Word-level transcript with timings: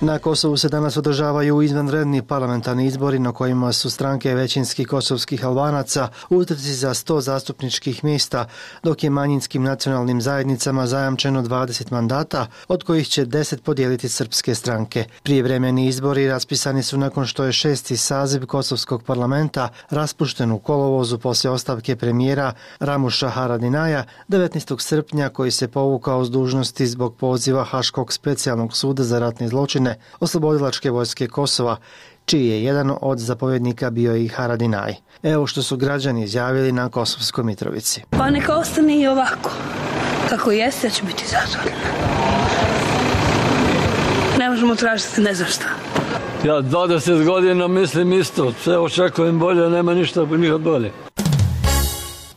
Na 0.00 0.18
Kosovu 0.18 0.56
se 0.56 0.68
danas 0.68 0.96
održavaju 0.96 1.62
izvanredni 1.62 2.22
parlamentarni 2.22 2.86
izbori 2.86 3.18
na 3.18 3.32
kojima 3.32 3.72
su 3.72 3.90
stranke 3.90 4.34
većinskih 4.34 4.88
kosovskih 4.88 5.44
albanaca 5.44 6.08
utrci 6.30 6.74
za 6.74 6.94
100 6.94 7.20
zastupničkih 7.20 8.04
mjesta, 8.04 8.46
dok 8.82 9.04
je 9.04 9.10
manjinskim 9.10 9.62
nacionalnim 9.62 10.20
zajednicama 10.20 10.86
zajamčeno 10.86 11.42
20 11.42 11.92
mandata, 11.92 12.46
od 12.68 12.82
kojih 12.82 13.08
će 13.08 13.26
10 13.26 13.60
podijeliti 13.60 14.08
srpske 14.08 14.54
stranke. 14.54 15.04
Prijevremeni 15.22 15.86
izbori 15.86 16.28
raspisani 16.28 16.82
su 16.82 16.98
nakon 16.98 17.26
što 17.26 17.44
je 17.44 17.52
šesti 17.52 17.96
saziv 17.96 18.46
Kosovskog 18.46 19.02
parlamenta 19.02 19.68
raspušten 19.90 20.50
u 20.52 20.58
kolovozu 20.58 21.18
poslije 21.18 21.50
ostavke 21.50 21.96
premijera 21.96 22.52
Ramuša 22.80 23.28
Haradinaja 23.28 24.04
19. 24.28 24.80
srpnja 24.80 25.28
koji 25.28 25.50
se 25.50 25.68
povukao 25.68 26.24
s 26.24 26.30
dužnosti 26.30 26.86
zbog 26.86 27.16
poziva 27.16 27.64
Haškog 27.64 28.12
specijalnog 28.12 28.76
suda 28.76 29.02
za 29.02 29.18
ratne 29.18 29.48
zločine 29.48 29.93
oslobodilačke 30.20 30.90
vojske 30.90 31.28
Kosova, 31.28 31.76
čiji 32.24 32.48
je 32.48 32.64
jedan 32.64 32.92
od 33.00 33.18
zapovjednika 33.18 33.90
bio 33.90 34.16
i 34.16 34.28
Haradinaj. 34.28 34.94
Evo 35.22 35.46
što 35.46 35.62
su 35.62 35.76
građani 35.76 36.24
izjavili 36.24 36.72
na 36.72 36.88
Kosovskoj 36.88 37.44
Mitrovici. 37.44 38.02
Pa 38.10 38.30
neka 38.30 38.56
ostane 38.56 39.00
i 39.00 39.06
ovako. 39.06 39.50
Kako 40.28 40.50
jeste, 40.50 40.90
ću 40.90 41.06
biti 41.06 41.24
zadovoljna. 41.26 41.88
Ne 44.38 44.50
možemo 44.50 44.74
tražiti 44.74 45.20
ne 45.20 45.34
znam 45.34 45.48
šta. 45.48 45.66
Ja 46.44 46.54
20 46.54 47.24
godina 47.24 47.68
mislim 47.68 48.12
isto. 48.12 48.52
Sve 48.62 48.78
očekujem 48.78 49.38
bolje, 49.38 49.70
nema 49.70 49.94
ništa 49.94 50.24
nikad 50.24 50.60
bolje. 50.60 50.92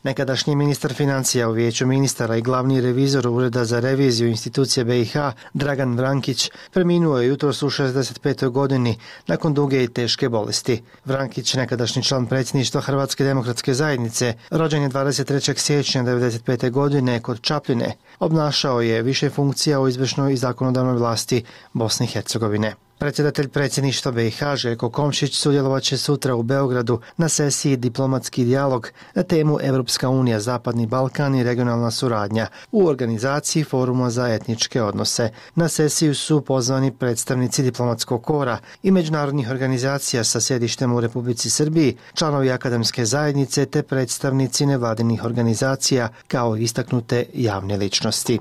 Nekadašnji 0.07 0.55
ministar 0.55 0.93
financija 0.93 1.49
u 1.49 1.51
vijeću 1.51 1.87
ministara 1.87 2.35
i 2.35 2.41
glavni 2.41 2.81
revizor 2.81 3.27
Ureda 3.27 3.65
za 3.65 3.79
reviziju 3.79 4.29
institucije 4.29 4.85
BiH, 4.85 5.15
Dragan 5.53 5.97
Vrankić, 5.97 6.51
preminuo 6.73 7.17
je 7.17 7.27
jutro 7.27 7.53
su 7.53 7.69
65. 7.69 8.49
godini 8.49 8.97
nakon 9.27 9.53
duge 9.53 9.83
i 9.83 9.87
teške 9.87 10.29
bolesti. 10.29 10.83
Vrankić, 11.05 11.53
nekadašnji 11.53 12.03
član 12.03 12.25
predsjedništva 12.25 12.81
Hrvatske 12.81 13.23
demokratske 13.23 13.73
zajednice, 13.73 14.33
rođen 14.49 14.83
je 14.83 14.89
23. 14.89 15.57
siječnja 15.57 16.03
1995. 16.03 16.71
godine 16.71 17.21
kod 17.21 17.41
Čapljine, 17.41 17.93
obnašao 18.19 18.81
je 18.81 19.01
više 19.01 19.29
funkcija 19.29 19.79
u 19.79 19.87
izvršnoj 19.87 20.33
i 20.33 20.37
zakonodavnoj 20.37 20.97
vlasti 20.97 21.43
Bosne 21.73 22.05
i 22.05 22.09
Hercegovine. 22.09 22.75
Predsjedatelj 22.99 23.47
predsjedništva 23.47 24.11
BiH 24.11 24.43
Željko 24.55 24.89
Komšić 24.89 25.35
sudjelovat 25.35 25.83
će 25.83 25.97
sutra 25.97 26.35
u 26.35 26.43
Beogradu 26.43 26.99
na 27.17 27.29
sesiji 27.29 27.77
Diplomatski 27.77 28.45
dijalog 28.45 28.89
na 29.15 29.23
temu 29.23 29.57
Evropska 29.61 30.09
unija, 30.09 30.39
Zapadni 30.39 30.87
Balkan 30.87 31.35
i 31.35 31.43
regionalna 31.43 31.91
suradnja 31.91 32.47
u 32.71 32.87
organizaciji 32.87 33.63
Foruma 33.63 34.09
za 34.09 34.27
etničke 34.27 34.83
odnose. 34.83 35.29
Na 35.55 35.69
sesiju 35.69 36.15
su 36.15 36.41
pozvani 36.41 36.91
predstavnici 36.91 37.63
diplomatskog 37.63 38.23
kora 38.23 38.57
i 38.83 38.91
međunarodnih 38.91 39.49
organizacija 39.49 40.23
sa 40.23 40.41
sjedištem 40.41 40.93
u 40.93 41.01
Republici 41.01 41.49
Srbiji, 41.49 41.97
članovi 42.13 42.51
akademske 42.51 43.05
zajednice 43.05 43.65
te 43.65 43.83
predstavnici 43.83 44.65
nevladinih 44.65 45.23
organizacija 45.23 46.09
kao 46.27 46.57
istaknute 46.57 47.25
javne 47.33 47.77
ličnosti. 47.77 48.39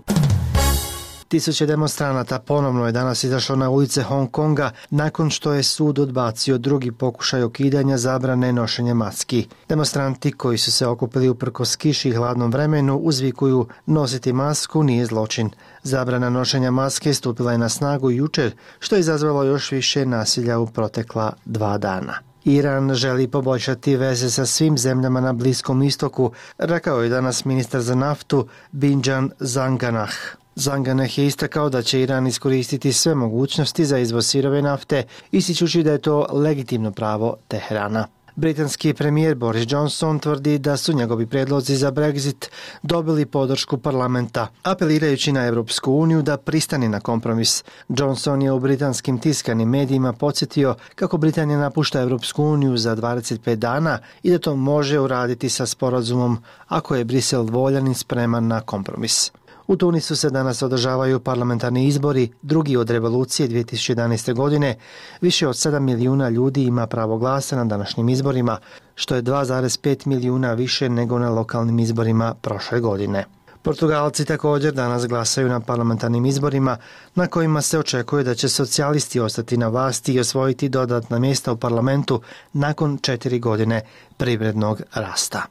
Tisuće 1.28 1.66
demonstranata 1.66 2.38
ponovno 2.38 2.86
je 2.86 2.92
danas 2.92 3.24
izašlo 3.24 3.56
na 3.56 3.70
ulice 3.70 4.02
Hong 4.02 4.30
Konga 4.30 4.70
nakon 4.90 5.30
što 5.30 5.52
je 5.52 5.62
sud 5.62 5.98
odbacio 5.98 6.58
drugi 6.58 6.92
pokušaj 6.92 7.42
okidanja 7.42 7.98
zabrane 7.98 8.52
nošenja 8.52 8.94
maski. 8.94 9.48
Demonstranti 9.68 10.32
koji 10.32 10.58
su 10.58 10.72
se 10.72 10.86
okupili 10.86 11.28
uprko 11.28 11.64
skiši 11.64 12.08
i 12.08 12.12
hladnom 12.12 12.52
vremenu 12.52 12.96
uzvikuju 12.96 13.66
nositi 13.86 14.32
masku 14.32 14.82
nije 14.82 15.06
zločin. 15.06 15.50
Zabrana 15.82 16.30
nošenja 16.30 16.70
maske 16.70 17.14
stupila 17.14 17.52
je 17.52 17.58
na 17.58 17.68
snagu 17.68 18.10
jučer 18.10 18.52
što 18.78 18.96
je 18.96 19.00
izazvalo 19.00 19.44
još 19.44 19.70
više 19.70 20.06
nasilja 20.06 20.58
u 20.58 20.66
protekla 20.66 21.32
dva 21.44 21.78
dana. 21.78 22.14
Iran 22.44 22.94
želi 22.94 23.28
poboljšati 23.28 23.96
veze 23.96 24.30
sa 24.30 24.46
svim 24.46 24.78
zemljama 24.78 25.20
na 25.20 25.32
Bliskom 25.32 25.82
istoku, 25.82 26.32
rekao 26.58 27.02
je 27.02 27.08
danas 27.08 27.44
ministar 27.44 27.80
za 27.80 27.94
naftu 27.94 28.48
Binjan 28.72 29.30
Zanganah. 29.40 30.10
Zanganeh 30.58 31.18
je 31.18 31.26
istakao 31.26 31.68
da 31.68 31.82
će 31.82 32.00
Iran 32.00 32.26
iskoristiti 32.26 32.92
sve 32.92 33.14
mogućnosti 33.14 33.84
za 33.84 33.98
izvoz 33.98 34.26
sirove 34.26 34.62
nafte, 34.62 35.02
ističući 35.32 35.82
da 35.82 35.92
je 35.92 35.98
to 35.98 36.26
legitimno 36.32 36.90
pravo 36.90 37.36
Teherana. 37.48 38.06
Britanski 38.36 38.94
premijer 38.94 39.34
Boris 39.34 39.66
Johnson 39.68 40.18
tvrdi 40.18 40.58
da 40.58 40.76
su 40.76 40.92
njegovi 40.92 41.26
predlozi 41.26 41.76
za 41.76 41.92
Brexit 41.92 42.48
dobili 42.82 43.26
podršku 43.26 43.78
parlamenta, 43.78 44.48
apelirajući 44.62 45.32
na 45.32 45.46
Evropsku 45.46 45.92
uniju 45.92 46.22
da 46.22 46.36
pristani 46.36 46.88
na 46.88 47.00
kompromis. 47.00 47.64
Johnson 47.88 48.42
je 48.42 48.52
u 48.52 48.60
britanskim 48.60 49.18
tiskanim 49.18 49.68
medijima 49.68 50.12
podsjetio 50.12 50.74
kako 50.94 51.16
Britanija 51.16 51.58
napušta 51.58 52.00
Evropsku 52.00 52.44
uniju 52.44 52.76
za 52.76 52.96
25 52.96 53.54
dana 53.54 53.98
i 54.22 54.30
da 54.30 54.38
to 54.38 54.56
može 54.56 54.98
uraditi 55.00 55.48
sa 55.48 55.66
sporazumom 55.66 56.38
ako 56.68 56.96
je 56.96 57.04
Brisel 57.04 57.42
voljan 57.42 57.88
i 57.88 57.94
spreman 57.94 58.46
na 58.46 58.60
kompromis. 58.60 59.32
U 59.68 59.76
Tunisu 59.76 60.16
se 60.16 60.30
danas 60.30 60.62
održavaju 60.62 61.20
parlamentarni 61.20 61.86
izbori, 61.86 62.30
drugi 62.42 62.76
od 62.76 62.90
revolucije 62.90 63.48
2011. 63.48 64.34
godine. 64.34 64.74
Više 65.20 65.48
od 65.48 65.54
7 65.54 65.78
milijuna 65.78 66.28
ljudi 66.28 66.64
ima 66.64 66.86
pravo 66.86 67.18
glasa 67.18 67.56
na 67.56 67.64
današnjim 67.64 68.08
izborima, 68.08 68.58
što 68.94 69.14
je 69.14 69.22
2,5 69.22 70.06
milijuna 70.06 70.52
više 70.52 70.88
nego 70.88 71.18
na 71.18 71.30
lokalnim 71.30 71.78
izborima 71.78 72.34
prošle 72.34 72.80
godine. 72.80 73.24
Portugalci 73.62 74.24
također 74.24 74.74
danas 74.74 75.06
glasaju 75.06 75.48
na 75.48 75.60
parlamentarnim 75.60 76.26
izborima 76.26 76.76
na 77.14 77.26
kojima 77.26 77.62
se 77.62 77.78
očekuje 77.78 78.24
da 78.24 78.34
će 78.34 78.48
socijalisti 78.48 79.20
ostati 79.20 79.56
na 79.56 79.68
vlasti 79.68 80.12
i 80.12 80.20
osvojiti 80.20 80.68
dodatna 80.68 81.18
mjesta 81.18 81.52
u 81.52 81.56
parlamentu 81.56 82.20
nakon 82.52 82.98
četiri 82.98 83.38
godine 83.38 83.80
privrednog 84.16 84.82
rasta. 84.94 85.42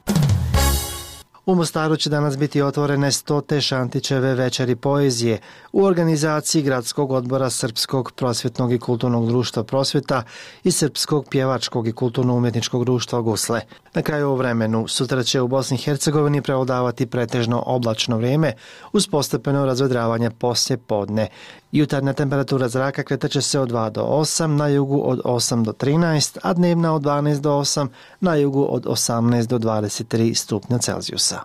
U 1.46 1.54
Mostaru 1.54 1.96
će 1.96 2.10
danas 2.10 2.38
biti 2.38 2.62
otvorene 2.62 3.12
stote 3.12 3.60
Šantićeve 3.60 4.34
večeri 4.34 4.76
poezije 4.76 5.38
u 5.72 5.84
organizaciji 5.84 6.62
Gradskog 6.62 7.10
odbora 7.10 7.50
Srpskog 7.50 8.12
prosvjetnog 8.12 8.72
i 8.72 8.78
kulturnog 8.78 9.26
društva 9.26 9.64
prosvjeta 9.64 10.22
i 10.64 10.72
Srpskog 10.72 11.26
pjevačkog 11.30 11.88
i 11.88 11.92
kulturno-umjetničkog 11.92 12.84
društva 12.84 13.20
Gusle. 13.20 13.60
Na 13.94 14.02
kraju 14.02 14.30
u 14.30 14.34
vremenu 14.36 14.88
sutra 14.88 15.22
će 15.22 15.40
u 15.40 15.48
Bosni 15.48 15.74
i 15.74 15.80
Hercegovini 15.80 16.42
preodavati 16.42 17.06
pretežno 17.06 17.62
oblačno 17.66 18.16
vrijeme 18.16 18.52
uz 18.92 19.08
postepeno 19.08 19.66
razvedravanje 19.66 20.30
poslje 20.30 20.76
podne. 20.76 21.28
Jutarnja 21.72 22.12
temperatura 22.12 22.68
zraka 22.68 23.02
kretaće 23.02 23.42
se 23.42 23.60
od 23.60 23.70
2 23.70 23.90
do 23.90 24.02
8, 24.02 24.46
na 24.46 24.68
jugu 24.68 25.02
od 25.04 25.20
8 25.24 25.64
do 25.64 25.72
13, 25.72 26.38
a 26.42 26.52
dnevna 26.52 26.94
od 26.94 27.02
12 27.02 27.40
do 27.40 27.50
8, 27.50 27.88
na 28.20 28.34
jugu 28.34 28.66
od 28.70 28.84
18 28.84 29.46
do 29.46 29.58
23 29.58 30.34
stupnja 30.34 30.78
Celzijusa. 30.78 31.35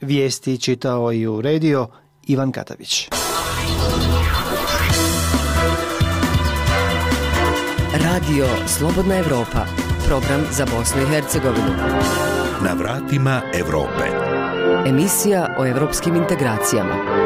Vijesti 0.00 0.60
čitao 0.60 1.12
i 1.12 1.26
u 1.26 1.40
radio 1.40 1.88
Ivan 2.26 2.52
Katavić. 2.52 3.08
Radio 7.92 8.46
Slobodna 8.66 9.16
Evropa, 9.16 9.66
program 10.08 10.40
za 10.52 10.66
Bosnu 10.76 11.02
i 11.02 11.06
Hercegovinu. 11.06 11.74
Na 12.64 12.72
vratima 12.72 13.42
Evrope. 13.54 14.04
Emisija 14.86 15.54
o 15.58 15.66
evropskim 15.66 16.16
integracijama. 16.16 17.25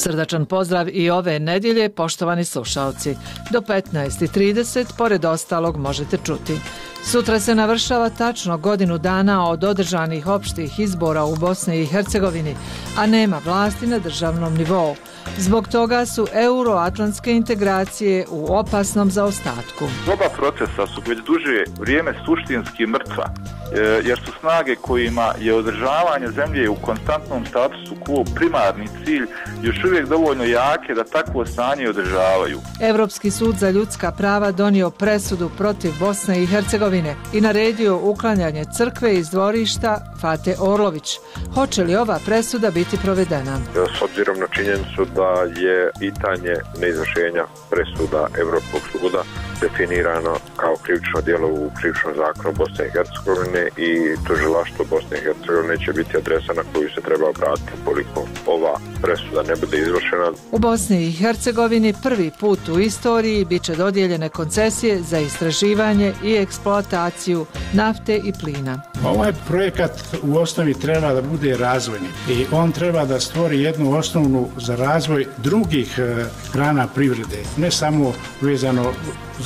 Srdačan 0.00 0.46
pozdrav 0.46 0.88
i 0.88 1.10
ove 1.10 1.38
nedjelje, 1.38 1.88
poštovani 1.88 2.44
slušalci. 2.44 3.16
Do 3.50 3.60
15.30, 3.60 4.86
pored 4.98 5.24
ostalog, 5.24 5.76
možete 5.76 6.18
čuti. 6.24 6.60
Sutra 7.02 7.40
se 7.40 7.54
navršava 7.54 8.10
tačno 8.10 8.58
godinu 8.58 8.98
dana 8.98 9.48
od 9.48 9.64
održanih 9.64 10.26
opštih 10.26 10.78
izbora 10.80 11.24
u 11.24 11.36
Bosni 11.36 11.80
i 11.80 11.86
Hercegovini, 11.86 12.56
a 12.98 13.06
nema 13.06 13.40
vlasti 13.44 13.86
na 13.86 13.98
državnom 13.98 14.54
nivou. 14.54 14.96
Zbog 15.38 15.68
toga 15.68 16.06
su 16.06 16.26
euroatlantske 16.32 17.32
integracije 17.32 18.26
u 18.30 18.56
opasnom 18.56 19.10
zaostatku. 19.10 19.84
Oba 20.12 20.28
procesa 20.36 20.86
su 20.94 21.02
već 21.06 21.18
duže 21.26 21.64
vrijeme 21.80 22.14
suštinski 22.26 22.86
mrtva 22.86 23.34
jer 24.04 24.20
su 24.24 24.32
snage 24.40 24.74
kojima 24.76 25.34
je 25.40 25.54
održavanje 25.54 26.28
zemlje 26.28 26.68
u 26.68 26.74
konstantnom 26.74 27.46
statusu 27.46 27.94
quo 28.06 28.34
primarni 28.34 28.88
cilj 29.04 29.26
još 29.62 29.84
uvijek 29.84 30.06
dovoljno 30.08 30.44
jake 30.44 30.94
da 30.94 31.04
takvo 31.04 31.46
stanje 31.46 31.88
održavaju. 31.88 32.60
Evropski 32.80 33.30
sud 33.30 33.56
za 33.56 33.70
ljudska 33.70 34.10
prava 34.10 34.52
donio 34.52 34.90
presudu 34.90 35.50
protiv 35.58 35.92
Bosne 36.00 36.42
i 36.42 36.46
Hercegovine 36.46 37.16
i 37.32 37.40
naredio 37.40 37.96
uklanjanje 37.96 38.64
crkve 38.76 39.14
iz 39.14 39.30
dvorišta 39.30 40.14
Fate 40.20 40.56
Orlović. 40.58 41.18
Hoće 41.54 41.84
li 41.84 41.96
ova 41.96 42.18
presuda 42.26 42.70
biti 42.70 42.96
provedena? 43.02 43.58
S 43.98 44.02
obzirom 44.02 44.38
na 44.38 44.46
činjenicu 44.46 45.04
da 45.14 45.60
je 45.60 45.90
pitanje 45.98 46.54
neizvršenja 46.80 47.44
presuda 47.70 48.26
Evropskog 48.40 48.80
suda 48.92 49.22
definirano 49.60 50.34
kao 50.56 50.74
krivično 50.82 51.20
djelo 51.20 51.48
u 51.48 51.70
krivičnom 51.80 52.14
zakonu 52.16 52.54
Bosne 52.60 52.86
i 52.86 52.90
Hercegovine 52.96 53.64
i 53.86 53.90
tužilaštvo 54.26 54.84
Bosne 54.90 55.18
i 55.18 55.24
Hercegovine 55.26 55.76
će 55.84 55.92
biti 55.92 56.16
adresa 56.16 56.52
na 56.52 56.62
koju 56.72 56.88
se 56.94 57.00
treba 57.00 57.28
obratiti 57.28 57.72
koliko 57.84 58.26
ova 58.46 58.74
presuda 59.02 59.42
ne 59.42 59.54
bude 59.60 59.76
izvršena. 59.78 60.28
U 60.52 60.58
Bosni 60.58 61.06
i 61.06 61.12
Hercegovini 61.12 61.94
prvi 62.02 62.30
put 62.40 62.68
u 62.68 62.80
istoriji 62.80 63.44
bit 63.44 63.62
će 63.62 63.74
dodijeljene 63.76 64.28
koncesije 64.28 65.02
za 65.02 65.18
istraživanje 65.18 66.12
i 66.24 66.34
eksploataciju 66.34 67.46
nafte 67.72 68.16
i 68.16 68.32
plina. 68.40 68.80
Ovaj 69.04 69.32
projekat 69.48 69.92
u 70.22 70.38
osnovi 70.38 70.74
treba 70.74 71.12
da 71.14 71.22
bude 71.22 71.56
razvojni 71.56 72.08
i 72.28 72.46
on 72.52 72.72
treba 72.72 73.04
da 73.04 73.20
stvori 73.20 73.62
jednu 73.62 73.98
osnovnu 73.98 74.48
za 74.56 74.76
razvoj 74.76 75.26
drugih 75.36 75.98
e, 75.98 76.24
grana 76.52 76.86
privrede, 76.94 77.42
ne 77.56 77.70
samo 77.70 78.12
vezano 78.40 78.92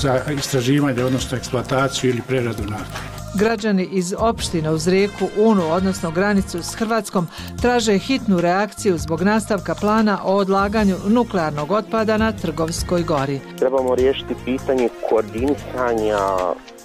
za 0.04 0.20
istraživanje, 0.38 1.04
odnosno 1.04 1.36
eksploataciju 1.36 2.10
ili 2.10 2.22
preradu 2.28 2.62
nafte. 2.62 2.98
Građani 3.34 3.88
iz 3.92 4.14
opštine 4.18 4.70
uz 4.70 4.88
rijeku 4.88 5.28
Unu, 5.36 5.72
odnosno 5.72 6.10
granicu 6.10 6.62
s 6.62 6.74
Hrvatskom, 6.74 7.26
traže 7.62 7.98
hitnu 7.98 8.40
reakciju 8.40 8.98
zbog 8.98 9.22
nastavka 9.22 9.74
plana 9.74 10.18
o 10.24 10.36
odlaganju 10.36 10.96
nuklearnog 11.08 11.70
otpada 11.70 12.16
na 12.16 12.32
Trgovskoj 12.32 13.02
gori. 13.02 13.40
Trebamo 13.58 13.94
riješiti 13.94 14.34
pitanje 14.44 14.88
koordinisanja 15.08 16.18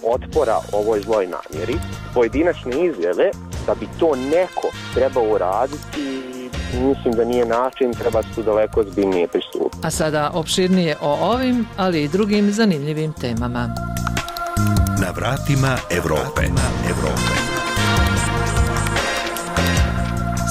otpora 0.04 0.58
ovoj 0.72 1.02
zloj 1.02 1.28
namjeri. 1.28 1.76
Pojedinačne 2.14 2.86
izjave 2.86 3.32
da 3.66 3.76
bi 3.76 3.88
to 4.00 4.16
neko 4.16 4.68
trebao 4.94 5.24
uraditi 5.24 6.22
mislim 6.74 7.14
da 7.14 7.26
nije 7.26 7.46
način, 7.46 7.94
treba 7.94 8.24
su 8.36 8.44
daleko 8.44 8.84
zbiljnije 8.84 9.28
pristupiti. 9.28 9.78
A 9.84 9.92
sada 9.92 10.32
opširnije 10.34 10.96
o 11.02 11.32
ovim, 11.34 11.66
ali 11.78 12.04
i 12.04 12.08
drugim 12.08 12.52
zanimljivim 12.52 13.14
temama. 13.14 13.76
Na 15.02 15.12
vratima 15.16 15.78
Evrope. 15.92 16.42
Evrope. 16.90 17.50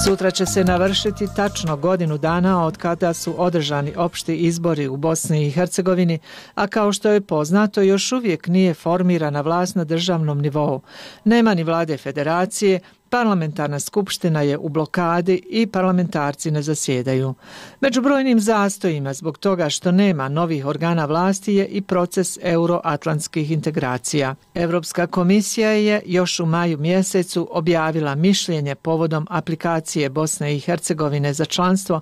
Sutra 0.05 0.31
će 0.31 0.45
se 0.45 0.63
navršiti 0.63 1.27
tačno 1.35 1.77
godinu 1.77 2.17
dana 2.17 2.65
od 2.65 2.77
kada 2.77 3.13
su 3.13 3.35
održani 3.37 3.93
opšti 3.97 4.35
izbori 4.35 4.87
u 4.87 4.97
Bosni 4.97 5.47
i 5.47 5.51
Hercegovini, 5.51 6.19
a 6.55 6.67
kao 6.67 6.93
što 6.93 7.09
je 7.09 7.21
poznato 7.21 7.81
još 7.81 8.11
uvijek 8.11 8.47
nije 8.47 8.73
formirana 8.73 9.41
vlast 9.41 9.75
na 9.75 9.83
državnom 9.83 10.41
nivou. 10.41 10.81
Nema 11.23 11.53
ni 11.53 11.63
vlade 11.63 11.97
federacije, 11.97 12.79
Parlamentarna 13.09 13.79
skupština 13.79 14.41
je 14.41 14.57
u 14.57 14.69
blokadi 14.69 15.41
i 15.49 15.67
parlamentarci 15.67 16.51
ne 16.51 16.61
zasjedaju. 16.61 17.33
Među 17.81 18.01
brojnim 18.01 18.39
zastojima 18.39 19.13
zbog 19.13 19.37
toga 19.37 19.69
što 19.69 19.91
nema 19.91 20.29
novih 20.29 20.65
organa 20.65 21.05
vlasti 21.05 21.53
je 21.53 21.65
i 21.65 21.81
proces 21.81 22.37
euroatlantskih 22.41 23.51
integracija. 23.51 24.35
Evropska 24.55 25.07
komisija 25.07 25.69
je 25.71 26.01
još 26.05 26.39
u 26.39 26.45
maju 26.45 26.77
mjesecu 26.77 27.47
objavila 27.51 28.15
mišljenje 28.15 28.75
povodom 28.75 29.27
aplikacije 29.29 30.09
Bosne 30.09 30.55
i 30.55 30.59
Hercegovine 30.59 31.33
za 31.33 31.45
članstvo, 31.45 32.01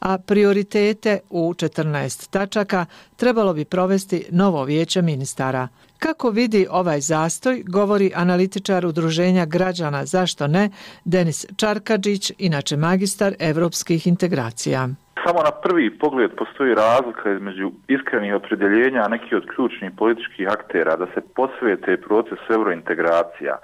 a 0.00 0.18
prioritete 0.18 1.18
u 1.30 1.54
14 1.54 2.28
tačaka 2.30 2.86
trebalo 3.16 3.54
bi 3.54 3.64
provesti 3.64 4.24
novo 4.30 4.64
vijeće 4.64 5.02
ministara. 5.02 5.68
Kako 6.06 6.30
vidi 6.30 6.66
ovaj 6.70 7.00
zastoj, 7.00 7.62
govori 7.76 8.12
analitičar 8.14 8.86
udruženja 8.86 9.44
građana 9.46 10.04
Zašto 10.04 10.46
ne, 10.46 10.70
Denis 11.04 11.46
Čarkadžić, 11.56 12.32
inače 12.38 12.76
magistar 12.76 13.32
evropskih 13.40 14.06
integracija. 14.06 14.88
Samo 15.26 15.40
na 15.48 15.50
prvi 15.64 15.98
pogled 15.98 16.30
postoji 16.36 16.74
razlika 16.74 17.32
između 17.32 17.72
iskrenih 17.88 18.34
opredeljenja, 18.34 19.00
a 19.02 19.08
neki 19.08 19.34
od 19.34 19.44
ključnih 19.54 19.90
političkih 19.98 20.48
aktera 20.48 20.96
da 20.96 21.06
se 21.14 21.20
posvete 21.36 21.96
proces 22.08 22.40
eurointegracija. 22.56 23.54
E, 23.58 23.62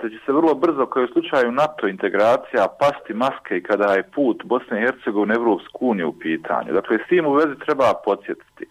te 0.00 0.10
će 0.10 0.18
se 0.26 0.32
vrlo 0.32 0.54
brzo, 0.54 0.86
kao 0.86 1.02
u 1.02 1.12
slučaju 1.12 1.52
NATO 1.52 1.88
integracija, 1.88 2.74
pasti 2.80 3.12
maske 3.14 3.56
i 3.56 3.62
kada 3.62 3.92
je 3.94 4.10
put 4.14 4.44
Bosne 4.44 4.78
i 4.78 4.84
Hercegovine 4.86 5.34
Evropsku 5.34 5.78
uniju 5.80 6.08
u 6.08 6.18
pitanju. 6.18 6.72
Dakle, 6.72 6.98
s 6.98 7.08
tim 7.08 7.26
u 7.26 7.32
vezi 7.32 7.54
treba 7.64 7.88
podsjetiti 8.04 8.64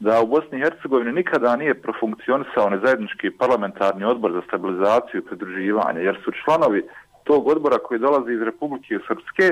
da 0.00 0.20
u 0.22 0.26
Bosni 0.26 0.58
i 0.58 0.62
Hercegovini 0.62 1.12
nikada 1.12 1.56
nije 1.56 1.82
profunkcionisao 1.82 2.70
nezajednički 2.70 3.30
parlamentarni 3.30 4.04
odbor 4.04 4.32
za 4.32 4.42
stabilizaciju 4.48 5.20
i 5.20 5.24
pridruživanje, 5.24 6.00
jer 6.00 6.16
su 6.24 6.32
članovi 6.44 6.82
tog 7.24 7.48
odbora 7.48 7.78
koji 7.78 8.00
dolazi 8.00 8.32
iz 8.32 8.42
Republike 8.42 8.98
Srpske 9.08 9.46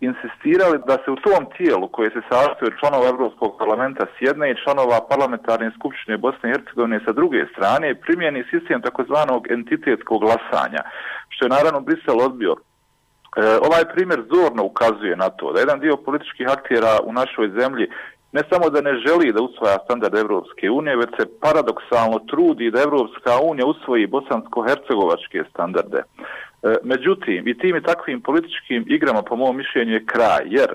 insistirali 0.00 0.78
da 0.86 0.96
se 1.04 1.10
u 1.10 1.16
tom 1.26 1.42
tijelu 1.56 1.88
koje 1.88 2.10
se 2.10 2.22
sastoje 2.30 2.66
od 2.70 2.78
članova 2.80 3.08
Evropskog 3.08 3.50
parlamenta 3.58 4.04
s 4.14 4.16
jedne 4.20 4.50
i 4.50 4.60
članova 4.64 5.06
parlamentarne 5.10 5.70
skupštine 5.78 6.16
Bosne 6.18 6.44
i 6.48 6.52
Hercegovine 6.52 7.00
sa 7.06 7.12
druge 7.12 7.40
strane 7.52 7.94
primjeni 7.94 8.44
sistem 8.50 8.82
takozvanog 8.82 9.50
entitetskog 9.50 10.20
glasanja, 10.20 10.82
što 11.28 11.44
je 11.44 11.54
naravno 11.56 11.80
Brisel 11.80 12.20
odbio. 12.20 12.54
E, 12.56 12.58
ovaj 13.68 13.84
primjer 13.94 14.20
zorno 14.34 14.62
ukazuje 14.64 15.16
na 15.16 15.28
to 15.28 15.52
da 15.52 15.60
jedan 15.60 15.80
dio 15.80 15.96
političkih 15.96 16.46
aktera 16.56 16.92
u 17.04 17.12
našoj 17.12 17.48
zemlji 17.58 17.86
ne 18.32 18.42
samo 18.50 18.70
da 18.70 18.80
ne 18.80 18.94
želi 19.06 19.32
da 19.32 19.42
usvaja 19.42 19.78
standard 19.84 20.14
Evropske 20.14 20.70
unije, 20.70 20.96
već 20.96 21.10
se 21.18 21.26
paradoksalno 21.40 22.18
trudi 22.18 22.70
da 22.70 22.82
Evropska 22.82 23.32
unija 23.42 23.66
usvoji 23.66 24.06
bosansko-hercegovačke 24.06 25.44
standarde. 25.50 25.98
E, 25.98 26.74
međutim, 26.82 27.48
i 27.48 27.58
tim 27.58 27.76
i 27.76 27.82
takvim 27.82 28.20
političkim 28.20 28.84
igrama, 28.88 29.22
po 29.22 29.36
mom 29.36 29.56
mišljenju, 29.56 29.92
je 29.92 30.06
kraj, 30.06 30.42
jer 30.46 30.70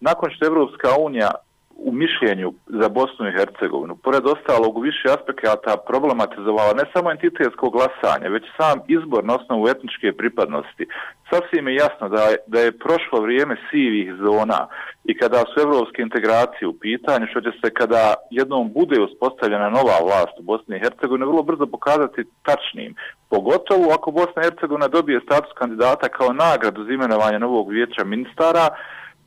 nakon 0.00 0.30
što 0.30 0.46
Evropska 0.46 0.88
unija 1.00 1.30
u 1.78 1.92
mišljenju 1.92 2.52
za 2.66 2.88
Bosnu 2.88 3.28
i 3.28 3.36
Hercegovinu, 3.38 3.96
pored 3.96 4.24
ostalog 4.26 4.78
u 4.78 4.80
više 4.80 5.08
aspekata 5.16 5.76
problematizovala 5.88 6.72
ne 6.72 6.84
samo 6.92 7.10
entitetsko 7.10 7.70
glasanje, 7.70 8.28
već 8.28 8.44
sam 8.56 8.76
izbor 8.88 9.24
na 9.24 9.34
osnovu 9.34 9.68
etničke 9.68 10.12
pripadnosti. 10.12 10.84
Sasvim 11.30 11.68
je 11.68 11.74
jasno 11.74 12.08
da 12.08 12.22
je, 12.22 12.36
da 12.46 12.60
je 12.60 12.78
prošlo 12.84 13.20
vrijeme 13.20 13.56
sivih 13.70 14.08
zona 14.24 14.60
i 15.04 15.18
kada 15.18 15.40
su 15.50 15.60
evropske 15.60 16.02
integracije 16.02 16.68
u 16.68 16.78
pitanju, 16.78 17.26
što 17.30 17.40
će 17.40 17.52
se 17.60 17.70
kada 17.80 18.14
jednom 18.30 18.72
bude 18.72 19.00
uspostavljena 19.00 19.68
nova 19.70 19.96
vlast 20.06 20.34
u 20.38 20.42
Bosni 20.42 20.76
i 20.76 20.84
Hercegovini, 20.84 21.30
vrlo 21.30 21.42
brzo 21.42 21.66
pokazati 21.66 22.30
tačnim. 22.42 22.94
Pogotovo 23.30 23.86
ako 23.96 24.10
Bosna 24.10 24.38
i 24.42 24.44
Hercegovina 24.48 24.88
dobije 24.88 25.20
status 25.20 25.52
kandidata 25.58 26.08
kao 26.08 26.32
nagradu 26.32 26.84
za 26.84 26.92
imenovanje 26.92 27.38
novog 27.38 27.70
vijeća 27.70 28.04
ministara, 28.04 28.66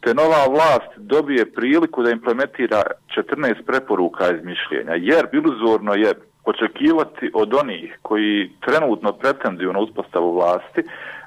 te 0.01 0.13
nova 0.13 0.45
vlast 0.49 0.91
dobije 0.97 1.51
priliku 1.53 2.03
da 2.03 2.11
implementira 2.11 2.81
14 3.17 3.63
preporuka 3.65 4.25
iz 4.35 4.43
mišljenja, 4.43 4.93
jer 4.95 5.27
iluzorno 5.33 5.93
je 5.93 6.13
očekivati 6.45 7.31
od 7.33 7.53
onih 7.53 7.99
koji 8.01 8.51
trenutno 8.65 9.13
pretenduju 9.13 9.73
na 9.73 9.79
uspostavu 9.79 10.33
vlasti, 10.35 10.81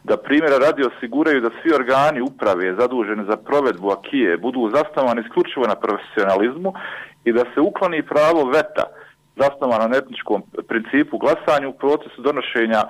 da 0.05 0.17
primjera 0.17 0.57
radi 0.59 0.83
osiguraju 0.83 1.41
da 1.41 1.51
svi 1.63 1.75
organi 1.75 2.21
uprave 2.21 2.75
zaduženi 2.75 3.25
za 3.25 3.37
provedbu 3.37 3.91
akije 3.91 4.37
budu 4.37 4.71
zasnovani 4.75 5.21
isključivo 5.21 5.67
na 5.67 5.75
profesionalizmu 5.75 6.73
i 7.25 7.33
da 7.33 7.45
se 7.55 7.61
ukloni 7.61 8.03
pravo 8.03 8.51
veta 8.51 8.85
zasnovano 9.37 9.89
na 9.89 9.97
etničkom 9.97 10.43
principu 10.69 11.19
glasanju 11.19 11.69
u 11.69 11.79
procesu 11.83 12.23
donošenja 12.23 12.83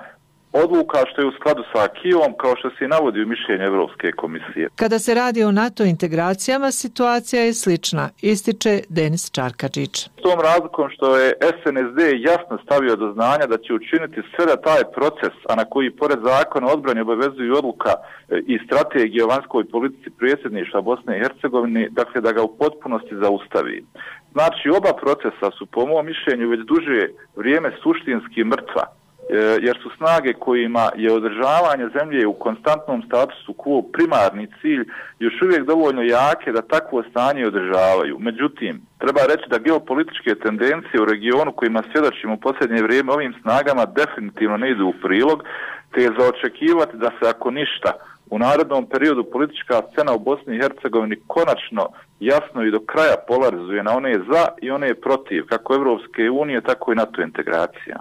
odluka 0.53 0.97
što 1.09 1.21
je 1.21 1.27
u 1.27 1.31
skladu 1.31 1.63
sa 1.73 1.87
Kijom, 1.87 2.33
kao 2.41 2.53
što 2.59 2.69
se 2.69 2.87
navodi 2.87 3.23
u 3.23 3.27
mišljenju 3.27 3.63
Evropske 3.63 4.11
komisije. 4.11 4.69
Kada 4.75 4.99
se 4.99 5.13
radi 5.13 5.43
o 5.43 5.51
NATO 5.51 5.83
integracijama, 5.83 6.71
situacija 6.71 7.41
je 7.43 7.53
slična, 7.53 8.09
ističe 8.21 8.73
Denis 8.89 9.31
Čarkačić. 9.31 9.93
S 10.19 10.21
tom 10.27 10.39
razlikom 10.49 10.89
što 10.89 11.17
je 11.17 11.33
SNSD 11.59 11.99
jasno 12.29 12.57
stavio 12.65 12.95
do 12.95 13.07
znanja 13.13 13.45
da 13.47 13.57
će 13.57 13.73
učiniti 13.73 14.21
sve 14.35 14.45
da 14.45 14.55
taj 14.69 14.83
proces, 14.97 15.35
a 15.49 15.55
na 15.55 15.65
koji 15.65 15.97
pored 16.01 16.19
zakona 16.29 16.67
odbrani 16.67 17.01
obavezuju 17.01 17.57
odluka 17.57 17.91
e, 17.93 17.99
i 18.47 18.59
strategije 18.65 19.23
o 19.23 19.27
vanjskoj 19.27 19.63
politici 19.69 20.09
prijesedništva 20.19 20.81
Bosne 20.81 21.17
i 21.17 21.21
Hercegovine, 21.23 21.87
dakle 21.91 22.21
da 22.21 22.31
ga 22.31 22.41
u 22.43 22.55
potpunosti 22.57 23.15
zaustavi. 23.23 23.85
Znači, 24.31 24.69
oba 24.77 24.93
procesa 25.03 25.47
su 25.57 25.65
po 25.65 25.85
mom 25.85 26.05
mišljenju 26.05 26.49
već 26.49 26.61
duže 26.71 27.01
vrijeme 27.35 27.69
suštinski 27.83 28.43
mrtva 28.43 29.02
E, 29.29 29.35
jer 29.61 29.77
su 29.83 29.89
snage 29.97 30.33
kojima 30.33 30.89
je 30.95 31.13
održavanje 31.13 31.89
zemlje 31.99 32.27
u 32.27 32.33
konstantnom 32.33 33.03
statusu 33.07 33.53
quo 33.53 33.91
primarni 33.93 34.47
cilj 34.61 34.85
još 35.19 35.41
uvijek 35.41 35.63
dovoljno 35.65 36.01
jake 36.01 36.51
da 36.51 36.61
takvo 36.61 37.03
stanje 37.09 37.47
održavaju. 37.47 38.19
Međutim, 38.19 38.81
treba 38.97 39.21
reći 39.21 39.49
da 39.49 39.57
geopolitičke 39.57 40.35
tendencije 40.35 41.01
u 41.01 41.05
regionu 41.05 41.51
kojima 41.51 41.83
svjedočimo 41.91 42.33
u 42.33 42.39
posljednje 42.45 42.81
vrijeme 42.81 43.11
ovim 43.11 43.33
snagama 43.41 43.85
definitivno 43.85 44.57
ne 44.57 44.71
idu 44.71 44.85
u 44.87 44.93
prilog, 45.01 45.43
te 45.91 46.01
je 46.01 46.15
zaočekivati 46.19 46.97
da 46.97 47.09
se 47.19 47.29
ako 47.29 47.51
ništa 47.51 47.91
u 48.29 48.39
narodnom 48.39 48.85
periodu 48.85 49.23
politička 49.23 49.81
scena 49.91 50.13
u 50.13 50.19
Bosni 50.19 50.55
i 50.55 50.61
Hercegovini 50.61 51.15
konačno 51.27 51.87
jasno 52.19 52.63
i 52.63 52.71
do 52.71 52.79
kraja 52.79 53.15
polarizuje 53.27 53.83
na 53.83 53.91
one 53.97 54.13
za 54.31 54.47
i 54.61 54.71
one 54.71 54.93
protiv, 54.95 55.45
kako 55.45 55.75
Evropske 55.75 56.29
unije, 56.29 56.61
tako 56.61 56.91
i 56.91 56.95
NATO 56.95 57.21
integracija. 57.21 57.97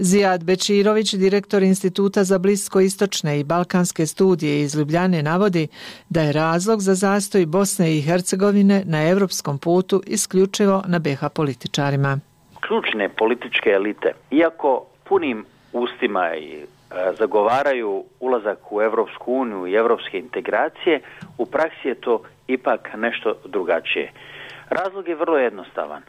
Zijad 0.00 0.44
Bečirović, 0.44 1.14
direktor 1.14 1.62
Instituta 1.62 2.24
za 2.24 2.38
bliskoistočne 2.38 3.40
i 3.40 3.44
balkanske 3.44 4.06
studije 4.06 4.60
iz 4.60 4.74
Ljubljane, 4.74 5.22
navodi 5.22 5.68
da 6.08 6.20
je 6.22 6.32
razlog 6.32 6.80
za 6.80 6.94
zastoj 6.94 7.46
Bosne 7.46 7.96
i 7.96 8.00
Hercegovine 8.00 8.82
na 8.86 9.08
evropskom 9.08 9.58
putu 9.58 10.02
isključivo 10.06 10.82
na 10.86 10.98
BH 10.98 11.24
političarima. 11.34 12.18
Ključne 12.60 13.08
političke 13.08 13.70
elite, 13.70 14.12
iako 14.30 14.84
punim 15.04 15.44
ustima 15.72 16.34
i 16.34 16.52
e, 16.52 16.64
zagovaraju 17.18 18.04
ulazak 18.20 18.72
u 18.72 18.82
Evropsku 18.82 19.32
uniju 19.32 19.66
i 19.66 19.74
evropske 19.74 20.18
integracije, 20.18 21.00
u 21.38 21.46
praksi 21.46 21.88
je 21.88 21.94
to 21.94 22.22
ipak 22.46 22.88
nešto 22.96 23.34
drugačije. 23.44 24.12
Razlog 24.68 25.08
je 25.08 25.14
vrlo 25.14 25.38
jednostavan. 25.38 26.02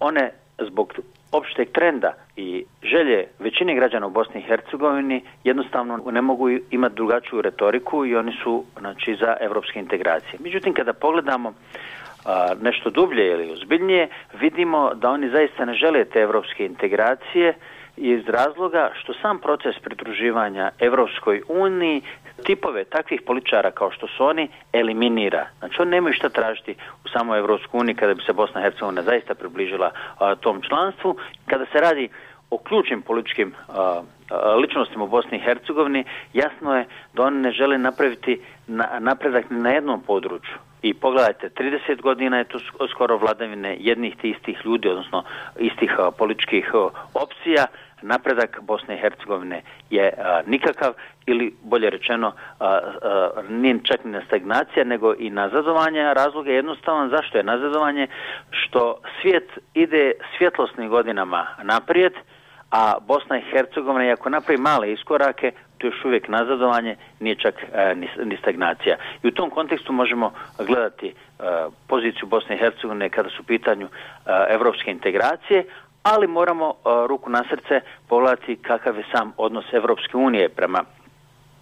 One 0.00 0.30
zbog 0.58 0.92
opšteg 1.36 1.68
trenda 1.72 2.12
i 2.36 2.64
želje 2.82 3.26
većine 3.38 3.74
građana 3.74 4.06
u 4.06 4.10
Bosni 4.10 4.40
i 4.40 4.48
Hercegovini 4.48 5.22
jednostavno 5.44 6.02
ne 6.10 6.22
mogu 6.22 6.50
imati 6.70 6.94
drugačiju 6.94 7.42
retoriku 7.42 8.06
i 8.06 8.16
oni 8.16 8.32
su 8.42 8.64
znači, 8.80 9.16
za 9.20 9.36
evropske 9.40 9.78
integracije. 9.78 10.38
Međutim, 10.38 10.74
kada 10.74 10.92
pogledamo 10.92 11.52
a, 12.24 12.54
nešto 12.62 12.90
dublje 12.90 13.26
ili 13.26 13.52
ozbiljnije, 13.52 14.08
vidimo 14.40 14.94
da 14.94 15.10
oni 15.10 15.28
zaista 15.28 15.64
ne 15.64 15.74
žele 15.74 16.04
te 16.04 16.20
evropske 16.20 16.66
integracije 16.66 17.54
iz 17.96 18.28
razloga 18.28 18.90
što 18.94 19.14
sam 19.14 19.38
proces 19.38 19.74
pridruživanja 19.82 20.70
Evropskoj 20.78 21.42
uniji 21.48 22.02
tipove 22.42 22.84
takvih 22.84 23.22
političara 23.26 23.70
kao 23.70 23.90
što 23.90 24.06
su 24.06 24.24
oni 24.24 24.48
eliminira. 24.72 25.46
Znači 25.58 25.82
oni 25.82 25.90
nemaju 25.90 26.14
šta 26.14 26.28
tražiti 26.28 26.74
u 27.04 27.08
samoj 27.08 27.38
Evropskoj 27.38 27.80
uniji 27.80 27.94
kada 27.94 28.14
bi 28.14 28.22
se 28.22 28.32
Bosna 28.32 28.60
i 28.60 28.64
Hercegovina 28.64 29.02
zaista 29.02 29.34
približila 29.34 29.90
a, 30.18 30.34
tom 30.34 30.62
članstvu. 30.62 31.16
Kada 31.46 31.64
se 31.72 31.80
radi 31.80 32.08
o 32.50 32.58
ključnim 32.58 33.02
političkim 33.02 33.54
a, 33.68 34.02
a, 34.30 34.54
ličnostima 34.54 35.04
u 35.04 35.08
Bosni 35.08 35.36
i 35.38 35.40
Hercegovini, 35.40 36.04
jasno 36.32 36.76
je 36.76 36.84
da 37.12 37.22
oni 37.22 37.40
ne 37.40 37.52
žele 37.52 37.78
napraviti 37.78 38.40
na, 38.66 38.88
napredak 38.98 39.44
na 39.50 39.70
jednom 39.70 40.00
području. 40.00 40.54
I 40.82 40.94
pogledajte, 40.94 41.50
30 41.56 42.00
godina 42.00 42.38
je 42.38 42.44
tu 42.44 42.58
skoro 42.90 43.16
vladavine 43.16 43.76
jednih 43.80 44.16
te 44.16 44.28
istih 44.28 44.58
ljudi, 44.64 44.88
odnosno 44.88 45.24
istih 45.58 45.94
a, 45.98 46.10
političkih 46.10 46.70
a, 46.74 46.88
opcija, 47.14 47.66
napredak 48.04 48.60
Bosne 48.62 48.94
i 48.94 48.98
Hercegovine 48.98 49.62
je 49.90 50.12
a, 50.18 50.42
nikakav 50.46 50.92
ili 51.26 51.54
bolje 51.62 51.90
rečeno 51.90 52.32
a, 52.60 52.66
a, 52.66 53.30
nije 53.48 53.78
čak 53.84 54.04
ni 54.04 54.10
na 54.10 54.22
stagnacija 54.26 54.84
nego 54.84 55.14
i 55.18 55.30
nazadovanje. 55.30 56.14
Razlog 56.14 56.46
je 56.46 56.54
jednostavan. 56.54 57.10
Zašto 57.10 57.38
je 57.38 57.44
nazadovanje? 57.44 58.06
Što 58.50 59.00
svijet 59.20 59.58
ide 59.74 60.12
svjetlosnim 60.38 60.88
godinama 60.88 61.46
naprijed, 61.62 62.12
a 62.70 62.94
Bosna 63.06 63.38
i 63.38 63.42
Hercegovina, 63.50 64.04
iako 64.04 64.30
napravi 64.30 64.60
male 64.60 64.92
iskorake, 64.92 65.52
to 65.78 65.86
je 65.86 65.90
još 65.90 66.04
uvijek 66.04 66.28
nazadovanje, 66.28 66.96
nije 67.20 67.34
čak 67.34 67.54
e, 67.62 67.94
ni, 67.94 68.08
ni 68.24 68.36
stagnacija. 68.36 68.96
I 69.22 69.28
u 69.28 69.30
tom 69.30 69.50
kontekstu 69.50 69.92
možemo 69.92 70.32
gledati 70.58 71.06
e, 71.06 71.12
poziciju 71.88 72.26
Bosne 72.26 72.54
i 72.54 72.58
Hercegovine 72.58 73.08
kada 73.08 73.28
su 73.28 73.42
u 73.42 73.44
pitanju 73.44 73.86
e, 73.86 73.90
evropske 74.48 74.90
integracije, 74.90 75.64
ali 76.04 76.26
moramo 76.26 76.68
e, 76.70 77.06
ruku 77.06 77.30
na 77.30 77.44
srce 77.50 77.80
pogledati 78.08 78.56
kakav 78.56 78.96
je 78.96 79.04
sam 79.12 79.32
odnos 79.36 79.64
Evropske 79.72 80.16
unije 80.16 80.48
prema 80.48 80.84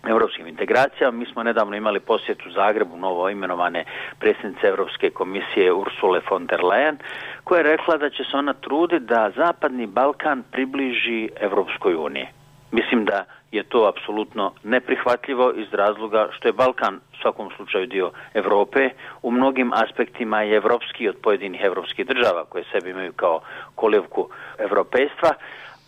evropskim 0.09 0.47
integracijama. 0.47 1.19
Mi 1.19 1.27
smo 1.27 1.43
nedavno 1.43 1.77
imali 1.77 2.01
posjet 2.01 2.47
u 2.47 2.51
Zagrebu 2.51 2.97
novo 2.97 3.29
imenovane 3.31 3.85
predsjednice 4.19 4.67
Evropske 4.67 5.11
komisije 5.11 5.73
Ursule 5.73 6.21
von 6.31 6.47
der 6.47 6.61
Leyen, 6.61 6.97
koja 7.45 7.59
je 7.59 7.77
rekla 7.77 7.97
da 7.97 8.11
će 8.11 8.25
se 8.25 8.37
ona 8.37 8.53
truditi 8.53 9.05
da 9.05 9.31
Zapadni 9.37 9.87
Balkan 9.87 10.43
približi 10.53 11.29
Evropskoj 11.41 11.95
uniji. 11.95 12.42
Mislim 12.73 13.05
da 13.05 13.25
je 13.53 13.63
to 13.63 13.93
apsolutno 13.97 14.53
neprihvatljivo 14.63 15.53
iz 15.57 15.67
razloga 15.73 16.29
što 16.33 16.49
je 16.49 16.53
Balkan 16.53 16.95
u 16.95 17.17
svakom 17.23 17.51
slučaju 17.57 17.87
dio 17.87 18.11
Evrope, 18.35 18.91
u 19.23 19.31
mnogim 19.31 19.73
aspektima 19.73 20.43
je 20.43 20.57
evropski 20.57 21.09
od 21.09 21.17
pojedinih 21.23 21.61
evropskih 21.65 22.07
država 22.07 22.45
koje 22.45 22.65
sebi 22.73 22.91
imaju 22.91 23.13
kao 23.13 23.41
kolevku 23.75 24.29
evropejstva, 24.59 25.35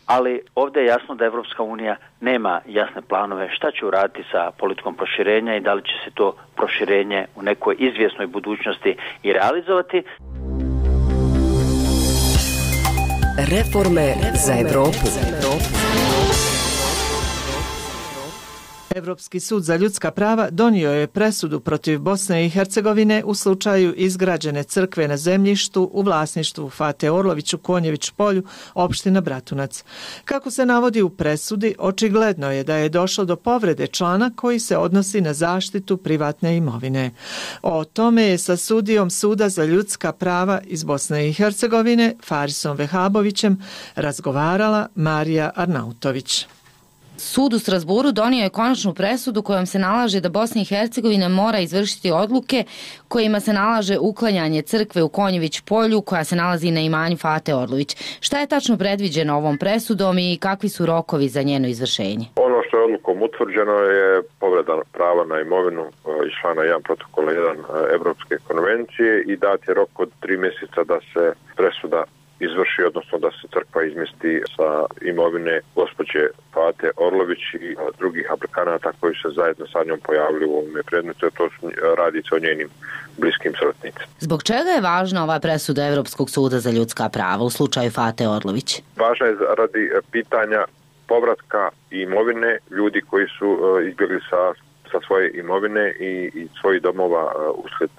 ali 0.07 0.41
ovdje 0.55 0.83
je 0.83 0.87
jasno 0.87 1.15
da 1.15 1.25
Evropska 1.25 1.63
unija 1.63 1.97
nema 2.21 2.61
jasne 2.67 3.03
planove 3.09 3.49
šta 3.51 3.71
će 3.71 3.87
uraditi 3.87 4.25
sa 4.33 4.51
politikom 4.59 4.95
proširenja 4.95 5.57
i 5.57 5.61
da 5.61 5.75
li 5.75 5.83
će 5.83 5.95
se 6.05 6.11
to 6.15 6.37
proširenje 6.57 7.27
u 7.37 7.43
nekoj 7.43 7.77
izvjesnoj 7.79 8.27
budućnosti 8.27 8.97
i 9.23 9.33
realizovati. 9.33 10.03
Reforme 13.39 14.15
za 14.47 14.53
Evropu. 14.53 15.05
Za 15.05 15.21
Evropu. 15.21 16.24
Evropski 18.95 19.41
sud 19.41 19.63
za 19.63 19.77
ljudska 19.77 20.11
prava 20.11 20.51
donio 20.51 20.91
je 20.91 21.07
presudu 21.07 21.61
protiv 21.61 21.99
Bosne 21.99 22.47
i 22.47 22.51
Hercegovine 22.51 23.23
u 23.25 23.35
slučaju 23.35 23.95
izgrađene 23.95 24.65
crkve 24.65 25.09
na 25.09 25.17
zemljištu 25.17 25.91
u 25.93 26.03
vlasništvu 26.03 26.71
Fate 26.71 27.11
Orlović 27.11 27.55
u 27.55 27.59
Konjević 27.59 28.11
polju, 28.11 28.43
opština 28.75 29.21
Bratunac. 29.21 29.85
Kako 30.25 30.51
se 30.51 30.67
navodi 30.67 31.03
u 31.03 31.11
presudi, 31.11 31.75
očigledno 31.79 32.51
je 32.51 32.65
da 32.65 32.77
je 32.77 32.89
došlo 32.89 33.25
do 33.25 33.37
povrede 33.37 33.87
člana 33.87 34.31
koji 34.37 34.61
se 34.61 34.77
odnosi 34.77 35.21
na 35.21 35.33
zaštitu 35.33 35.97
privatne 35.97 36.57
imovine. 36.57 37.11
O 37.63 37.85
tome 37.85 38.23
je 38.23 38.39
sa 38.39 38.57
sudijom 38.57 39.11
Suda 39.11 39.49
za 39.49 39.65
ljudska 39.65 40.13
prava 40.13 40.61
iz 40.65 40.85
Bosne 40.85 41.29
i 41.29 41.33
Hercegovine, 41.33 42.15
Farisom 42.25 42.77
Vehabovićem, 42.77 43.63
razgovarala 43.95 44.89
Marija 44.95 45.51
Arnautović. 45.55 46.47
Sud 47.17 47.55
u 47.55 47.59
Strasburu 47.59 48.13
donio 48.13 48.43
je 48.43 48.49
konačnu 48.49 48.95
presudu 48.95 49.43
kojom 49.43 49.67
se 49.67 49.79
nalaže 49.79 50.21
da 50.21 50.29
Bosna 50.29 50.61
i 50.61 50.65
Hercegovina 50.65 51.29
mora 51.29 51.59
izvršiti 51.59 52.11
odluke 52.11 52.65
kojima 53.09 53.41
se 53.41 53.53
nalaže 53.53 53.99
uklanjanje 53.99 54.63
crkve 54.63 55.03
u 55.03 55.09
Konjević 55.09 55.61
polju 55.61 56.01
koja 56.01 56.25
se 56.25 56.37
nalazi 56.37 56.71
na 56.71 56.81
imanju 56.81 57.17
Fate 57.17 57.55
Orlović. 57.55 57.97
Šta 58.21 58.41
je 58.41 58.47
tačno 58.47 58.77
predviđeno 58.79 59.37
ovom 59.37 59.59
presudom 59.59 60.19
i 60.19 60.39
kakvi 60.41 60.69
su 60.69 60.87
rokovi 60.87 61.29
za 61.29 61.43
njeno 61.43 61.69
izvršenje? 61.69 62.27
Ono 62.37 62.63
što 62.69 62.77
je 62.77 62.85
odlukom 62.85 63.23
utvrđeno 63.23 63.73
je 63.73 64.23
povreda 64.41 64.81
prava 64.93 65.25
na 65.25 65.41
imovinu 65.41 65.83
eh, 65.83 66.27
iz 66.27 66.33
člana 66.41 66.63
1 66.63 66.83
protokola 66.83 67.33
1 67.33 67.37
eh, 67.39 67.95
Evropske 67.95 68.37
konvencije 68.49 69.25
i 69.27 69.37
dati 69.37 69.75
rok 69.75 69.89
od 69.99 70.11
tri 70.21 70.37
mjeseca 70.37 70.85
da 70.85 70.99
se 71.13 71.33
presuda 71.57 72.05
izvrši, 72.45 72.83
odnosno 72.91 73.19
da 73.19 73.31
se 73.31 73.49
crkva 73.55 73.85
izmesti 73.85 74.43
sa 74.57 74.69
imovine 75.03 75.61
gospođe 75.75 76.23
Fate 76.55 76.91
Orlović 76.97 77.43
i 77.55 77.77
drugih 77.99 78.33
aplikanata 78.33 78.93
koji 79.01 79.15
se 79.15 79.29
zajedno 79.37 79.67
sa 79.67 79.81
njom 79.87 79.99
pojavili 80.07 80.47
u 80.47 80.53
ovome 80.59 80.83
predmetu, 80.83 81.31
to 81.31 81.49
su, 81.55 81.71
radi 81.99 82.23
se 82.29 82.35
o 82.35 82.45
njenim 82.47 82.69
bliskim 83.19 83.53
srotnicima. 83.59 84.07
Zbog 84.19 84.43
čega 84.43 84.71
je 84.75 84.81
važna 84.81 85.25
ova 85.25 85.39
presuda 85.41 85.87
Evropskog 85.87 86.31
suda 86.31 86.59
za 86.59 86.71
ljudska 86.71 87.09
prava 87.09 87.43
u 87.45 87.51
slučaju 87.51 87.91
Fate 87.91 88.29
Orlović? 88.29 88.83
Važna 88.97 89.27
je 89.27 89.37
radi 89.59 89.91
pitanja 90.11 90.65
povratka 91.09 91.71
imovine 91.91 92.59
ljudi 92.71 93.01
koji 93.11 93.27
su 93.39 93.49
uh, 93.49 93.89
izbjegli 93.89 94.21
sa 94.31 94.55
sa 94.95 95.01
svoje 95.07 95.31
imovine 95.35 95.93
i, 96.01 96.31
i 96.35 96.49
svojih 96.61 96.83
domova 96.83 97.25
usled 97.55 97.91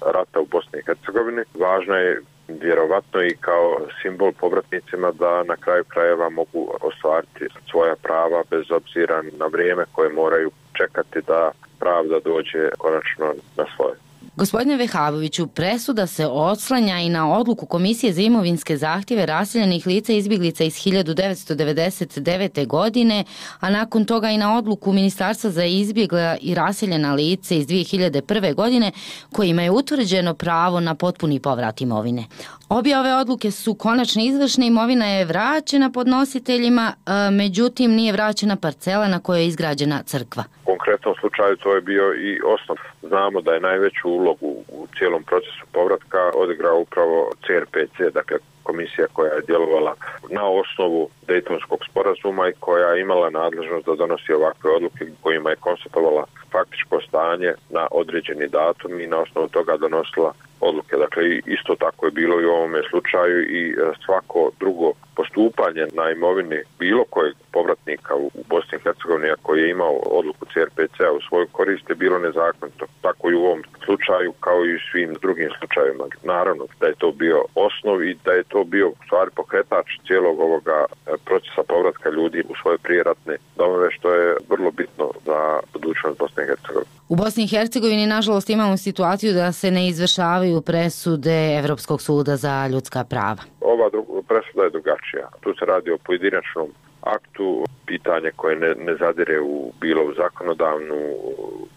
rata 0.00 0.40
u 0.40 0.46
Bosni 0.46 0.78
i 0.78 0.86
Hercegovini. 0.86 1.42
Važna 1.54 1.96
je 1.96 2.20
vjerovatno 2.48 3.22
i 3.22 3.36
kao 3.40 3.80
simbol 4.02 4.32
povratnicima 4.32 5.12
da 5.12 5.42
na 5.42 5.56
kraju 5.56 5.84
krajeva 5.84 6.28
mogu 6.28 6.74
ostvariti 6.80 7.46
svoja 7.70 7.96
prava 8.02 8.42
bez 8.50 8.70
obzira 8.70 9.22
na 9.32 9.46
vrijeme 9.46 9.84
koje 9.92 10.12
moraju 10.12 10.50
čekati 10.72 11.20
da 11.26 11.50
pravda 11.78 12.20
dođe 12.24 12.68
konačno 12.78 13.34
na 13.56 13.64
svoje. 13.76 14.07
Gospodine 14.38 14.76
Vehavoviću, 14.76 15.46
presuda 15.46 16.06
se 16.06 16.26
odslanja 16.26 16.98
i 16.98 17.08
na 17.08 17.32
odluku 17.32 17.66
Komisije 17.66 18.12
za 18.12 18.22
imovinske 18.22 18.76
zahtjeve 18.76 19.26
raseljenih 19.26 19.86
lica 19.86 20.12
izbjeglica 20.12 20.64
iz 20.64 20.74
1999. 20.74 22.66
godine, 22.66 23.24
a 23.60 23.70
nakon 23.70 24.04
toga 24.04 24.30
i 24.30 24.38
na 24.38 24.58
odluku 24.58 24.92
Ministarstva 24.92 25.50
za 25.50 25.64
izbjegla 25.64 26.36
i 26.40 26.54
raseljena 26.54 27.14
lice 27.14 27.58
iz 27.58 27.66
2001. 27.66 28.54
godine, 28.54 28.92
kojima 29.32 29.62
je 29.62 29.70
utvrđeno 29.70 30.34
pravo 30.34 30.80
na 30.80 30.94
potpuni 30.94 31.40
povrat 31.40 31.80
imovine. 31.80 32.24
Obje 32.68 32.98
ove 32.98 33.14
odluke 33.14 33.50
su 33.50 33.74
konačne 33.74 34.26
izvršne, 34.26 34.66
imovina 34.66 35.06
je 35.06 35.24
vraćena 35.24 35.90
podnositeljima, 35.90 36.92
međutim 37.32 37.90
nije 37.90 38.12
vraćena 38.12 38.56
parcela 38.56 39.08
na 39.08 39.20
kojoj 39.20 39.40
je 39.40 39.48
izgrađena 39.48 40.02
crkva. 40.02 40.44
U 40.88 40.90
konkretnom 40.90 41.14
slučaju 41.20 41.56
to 41.56 41.74
je 41.74 41.80
bio 41.80 42.14
i 42.14 42.40
osnov. 42.44 42.76
Znamo 43.02 43.40
da 43.40 43.54
je 43.54 43.60
najveću 43.60 44.08
ulogu 44.08 44.50
u 44.68 44.86
cijelom 44.98 45.22
procesu 45.22 45.64
povratka 45.72 46.30
odigrao 46.34 46.78
upravo 46.80 47.30
CRPC, 47.46 48.14
dakle 48.14 48.38
komisija 48.62 49.06
koja 49.12 49.32
je 49.32 49.46
djelovala 49.46 49.94
na 50.30 50.44
osnovu 50.48 51.08
Dejtonskog 51.26 51.80
sporazuma 51.90 52.48
i 52.48 52.52
koja 52.60 52.88
je 52.88 53.00
imala 53.00 53.30
nadležnost 53.30 53.86
da 53.86 53.94
donosi 53.94 54.32
ovakve 54.32 54.70
odluke 54.70 55.06
kojima 55.22 55.50
je 55.50 55.56
konstatovala 55.56 56.24
faktičko 56.52 57.00
stanje 57.00 57.52
na 57.70 57.86
određeni 57.90 58.48
datum 58.48 59.00
i 59.00 59.06
na 59.06 59.18
osnovu 59.18 59.48
toga 59.48 59.76
donosila 59.76 60.32
odluke. 60.60 60.96
Dakle, 60.96 61.22
isto 61.46 61.74
tako 61.74 62.06
je 62.06 62.12
bilo 62.12 62.40
i 62.40 62.46
u 62.46 62.50
ovome 62.50 62.80
slučaju 62.90 63.38
i 63.42 63.70
e, 63.70 63.74
svako 64.04 64.50
drugo 64.60 64.92
postupanje 65.16 65.86
na 65.92 66.10
imovini 66.10 66.60
bilo 66.78 67.04
kojeg 67.10 67.34
povratnika 67.52 68.14
u 68.14 68.30
Bosni 68.48 68.78
i 68.78 68.82
Hercegovini 68.84 69.28
koji 69.42 69.60
je 69.62 69.70
imao 69.70 69.94
odluku 70.18 70.44
CRPC-a 70.52 71.12
u 71.12 71.20
svoju 71.28 71.46
korist 71.52 71.90
je 71.90 71.94
bilo 71.94 72.18
nezakonito. 72.18 72.86
Tako 73.00 73.30
i 73.30 73.34
u 73.34 73.44
ovom 73.44 73.62
slučaju 73.84 74.32
kao 74.40 74.64
i 74.64 74.74
u 74.76 74.84
svim 74.90 75.14
drugim 75.22 75.50
slučajima. 75.58 76.04
Naravno 76.22 76.64
da 76.80 76.86
je 76.86 77.00
to 77.02 77.12
bio 77.12 77.38
osnov 77.54 78.02
i 78.02 78.16
da 78.24 78.32
je 78.32 78.44
to 78.52 78.64
bio 78.64 78.92
stvari 79.06 79.30
pokretač 79.34 79.86
cijelog 80.06 80.40
ovoga 80.40 80.78
e, 80.84 80.88
procesa 81.24 81.62
povratka 81.68 82.10
ljudi 82.10 82.44
u 82.48 82.54
svoje 82.62 82.78
prijeratne 82.78 83.36
domove 83.56 83.88
što 83.90 84.14
je 84.14 84.36
vrlo 84.48 84.70
bitno 84.70 85.06
za 85.26 85.60
budućnost 85.72 86.18
Bosne 86.18 86.37
i 86.42 86.46
Hercegovine. 86.46 86.90
U 87.08 87.16
Bosni 87.16 87.44
i 87.44 87.48
Hercegovini 87.48 88.06
nažalost 88.06 88.50
imamo 88.50 88.76
situaciju 88.76 89.32
da 89.32 89.52
se 89.52 89.70
ne 89.70 89.88
izvršavaju 89.88 90.60
presude 90.60 91.56
Evropskog 91.58 92.02
suda 92.02 92.36
za 92.36 92.66
ljudska 92.66 93.04
prava. 93.04 93.42
Ova 93.60 93.90
presuda 94.28 94.64
je 94.64 94.70
drugačija. 94.70 95.28
Tu 95.40 95.54
se 95.58 95.64
radi 95.64 95.90
o 95.90 95.98
pojedinačnom 95.98 96.68
aktu, 97.00 97.64
pitanje 97.86 98.30
koje 98.36 98.56
ne, 98.56 98.74
ne 98.74 98.96
zadire 98.96 99.40
u 99.40 99.72
bilo 99.80 100.02
u 100.04 100.14
zakonodavnu 100.14 101.00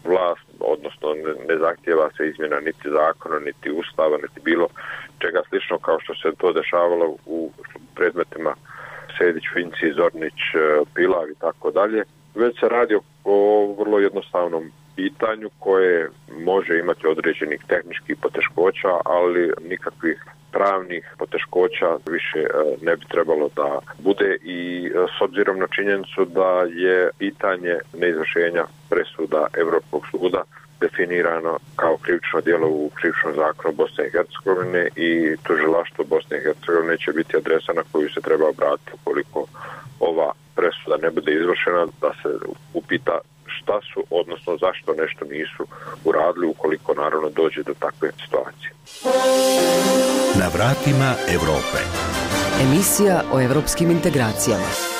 vlast, 0.04 0.46
odnosno 0.60 1.14
ne, 1.14 1.32
ne 1.48 1.58
zahtjeva 1.58 2.10
se 2.16 2.28
izmjena 2.28 2.60
niti 2.60 2.88
zakona, 3.00 3.38
niti 3.38 3.70
ustava, 3.70 4.16
niti 4.16 4.40
bilo 4.44 4.68
čega 5.18 5.42
slično 5.48 5.78
kao 5.78 5.98
što 6.00 6.14
se 6.14 6.36
to 6.38 6.52
dešavalo 6.52 7.16
u 7.26 7.50
predmetima 7.94 8.54
Sedić, 9.18 9.44
Finci, 9.54 9.96
Zornić, 9.96 10.40
Pilav 10.94 11.30
i 11.30 11.40
tako 11.40 11.70
dalje. 11.70 12.04
Već 12.34 12.60
se 12.60 12.68
radi 12.68 12.94
o, 12.94 13.00
o 13.24 13.74
vrlo 13.78 13.98
jednostavnom 13.98 14.70
pitanju 14.96 15.50
koje 15.58 16.08
može 16.38 16.78
imati 16.78 17.06
određenih 17.06 17.60
tehničkih 17.68 18.16
poteškoća, 18.22 18.88
ali 19.04 19.52
nikakvih 19.68 20.24
pravnih 20.52 21.14
poteškoća 21.18 21.96
više 22.10 22.38
e, 22.38 22.48
ne 22.82 22.96
bi 22.96 23.04
trebalo 23.08 23.48
da 23.56 23.78
bude. 23.98 24.36
I 24.42 24.86
e, 24.86 24.90
s 25.18 25.22
obzirom 25.22 25.58
na 25.58 25.66
činjenicu 25.66 26.24
da 26.24 26.62
je 26.74 27.10
pitanje 27.18 27.78
neizvršenja 27.98 28.64
presuda 28.90 29.46
Evropskog 29.58 30.02
suda 30.10 30.42
definirano 30.84 31.52
kao 31.76 31.96
krivično 32.04 32.40
djelo 32.40 32.68
u 32.68 32.90
krivičnom 32.94 33.32
zakonu 33.42 33.74
Bosne 33.74 34.06
i 34.06 34.12
Hercegovine 34.14 34.88
i 35.06 35.10
tužilaštvo 35.46 36.04
Bosne 36.04 36.34
i 36.38 36.44
Hercegovine 36.46 36.96
će 37.04 37.10
biti 37.12 37.36
adresa 37.36 37.72
na 37.72 37.82
koju 37.92 38.08
se 38.14 38.20
treba 38.20 38.46
obratiti 38.48 38.90
ukoliko 38.98 39.40
ova 40.00 40.28
presuda 40.56 40.96
ne 41.02 41.10
bude 41.10 41.30
izvršena 41.34 41.82
da 42.00 42.10
se 42.20 42.28
upita 42.74 43.16
šta 43.56 43.76
su, 43.88 44.00
odnosno 44.10 44.52
zašto 44.64 44.94
nešto 45.02 45.24
nisu 45.24 45.62
uradili 46.04 46.46
ukoliko 46.46 46.94
naravno 46.94 47.28
dođe 47.30 47.62
do 47.62 47.74
takve 47.84 48.08
situacije. 48.22 48.70
Na 50.40 50.48
vratima 50.56 51.10
Evrope. 51.36 51.78
Emisija 52.64 53.22
o 53.32 53.40
evropskim 53.40 53.90
integracijama. 53.90 54.91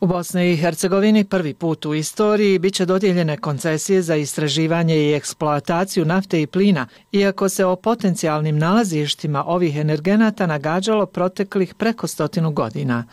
U 0.00 0.06
Bosni 0.06 0.52
i 0.52 0.56
Hercegovini 0.56 1.24
prvi 1.24 1.54
put 1.54 1.86
u 1.86 1.94
istoriji 1.94 2.58
biće 2.58 2.86
dodijeljene 2.86 3.36
koncesije 3.36 4.02
za 4.02 4.16
istraživanje 4.16 4.96
i 4.96 5.14
eksploataciju 5.14 6.04
nafte 6.04 6.42
i 6.42 6.46
plina, 6.46 6.86
iako 7.12 7.48
se 7.48 7.64
o 7.64 7.76
potencijalnim 7.76 8.58
nalazištima 8.58 9.44
ovih 9.44 9.76
energenata 9.76 10.46
nagađalo 10.46 11.06
proteklih 11.06 11.74
preko 11.74 12.06
stotinu 12.06 12.50
godina. 12.50 13.04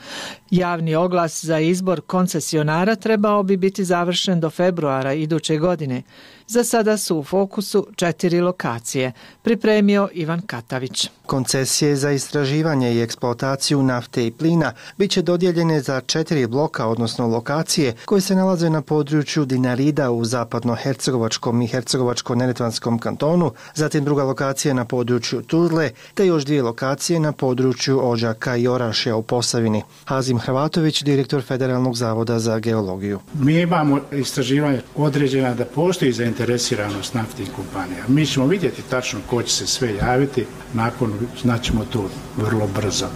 Javni 0.52 0.96
oglas 0.96 1.46
za 1.46 1.60
izbor 1.60 2.02
koncesionara 2.02 2.96
trebao 2.96 3.44
bi 3.44 3.58
biti 3.58 3.86
završen 3.86 4.40
do 4.40 4.50
februara 4.50 5.14
iduće 5.14 5.58
godine. 5.58 6.04
Za 6.50 6.64
sada 6.64 6.98
su 6.98 7.18
u 7.18 7.24
fokusu 7.24 7.88
četiri 7.96 8.42
lokacije, 8.42 9.12
pripremio 9.42 10.10
Ivan 10.14 10.42
Katavić. 10.42 11.10
Koncesije 11.26 11.96
za 11.96 12.12
istraživanje 12.12 12.94
i 12.94 13.02
eksploataciju 13.02 13.84
nafte 13.84 14.28
i 14.28 14.32
plina 14.32 14.74
biće 14.98 15.22
dodijeljene 15.22 15.82
za 15.82 16.02
četiri 16.02 16.48
bloka, 16.48 16.88
odnosno 16.88 17.28
lokacije, 17.28 17.96
koje 18.06 18.22
se 18.22 18.36
nalaze 18.36 18.70
na 18.70 18.82
području 18.82 19.46
Dinarida 19.46 20.12
u 20.12 20.26
zapadno-hercegovačkom 20.26 21.64
i 21.64 21.68
hercegovačko-neretvanskom 21.68 23.00
kantonu, 23.00 23.52
zatim 23.76 24.04
druga 24.04 24.24
lokacija 24.24 24.74
na 24.74 24.86
području 24.86 25.42
Tuzle, 25.42 25.92
te 26.14 26.28
još 26.28 26.46
dvije 26.46 26.64
lokacije 26.64 27.20
na 27.20 27.32
područja 27.32 27.96
Ođaka 27.98 28.56
i 28.56 28.68
Orašja 28.68 29.16
u 29.16 29.24
Posavini. 29.24 29.84
Hazim 30.06 30.40
Hrvatović, 30.40 31.04
direktor 31.04 31.42
Federalnog 31.42 31.96
zavoda 31.96 32.40
za 32.40 32.60
geologiju. 32.60 33.20
Mi 33.34 33.62
imamo 33.62 34.00
istraživanje 34.12 34.82
određena 34.96 35.54
da 35.54 35.66
postoji 35.66 36.12
za 36.12 36.26
zainteresiranost 36.38 37.14
naftnih 37.14 37.50
kompanija. 37.56 38.04
Mi 38.08 38.26
ćemo 38.26 38.48
vidjeti 38.48 38.82
tačno 38.90 39.20
ko 39.30 39.44
će 39.44 39.54
se 39.54 39.68
sve 39.68 39.96
javiti, 39.96 40.46
nakon 40.74 41.14
znaćemo 41.42 41.86
to 41.86 42.10
vrlo 42.38 42.68
brzo, 42.68 43.08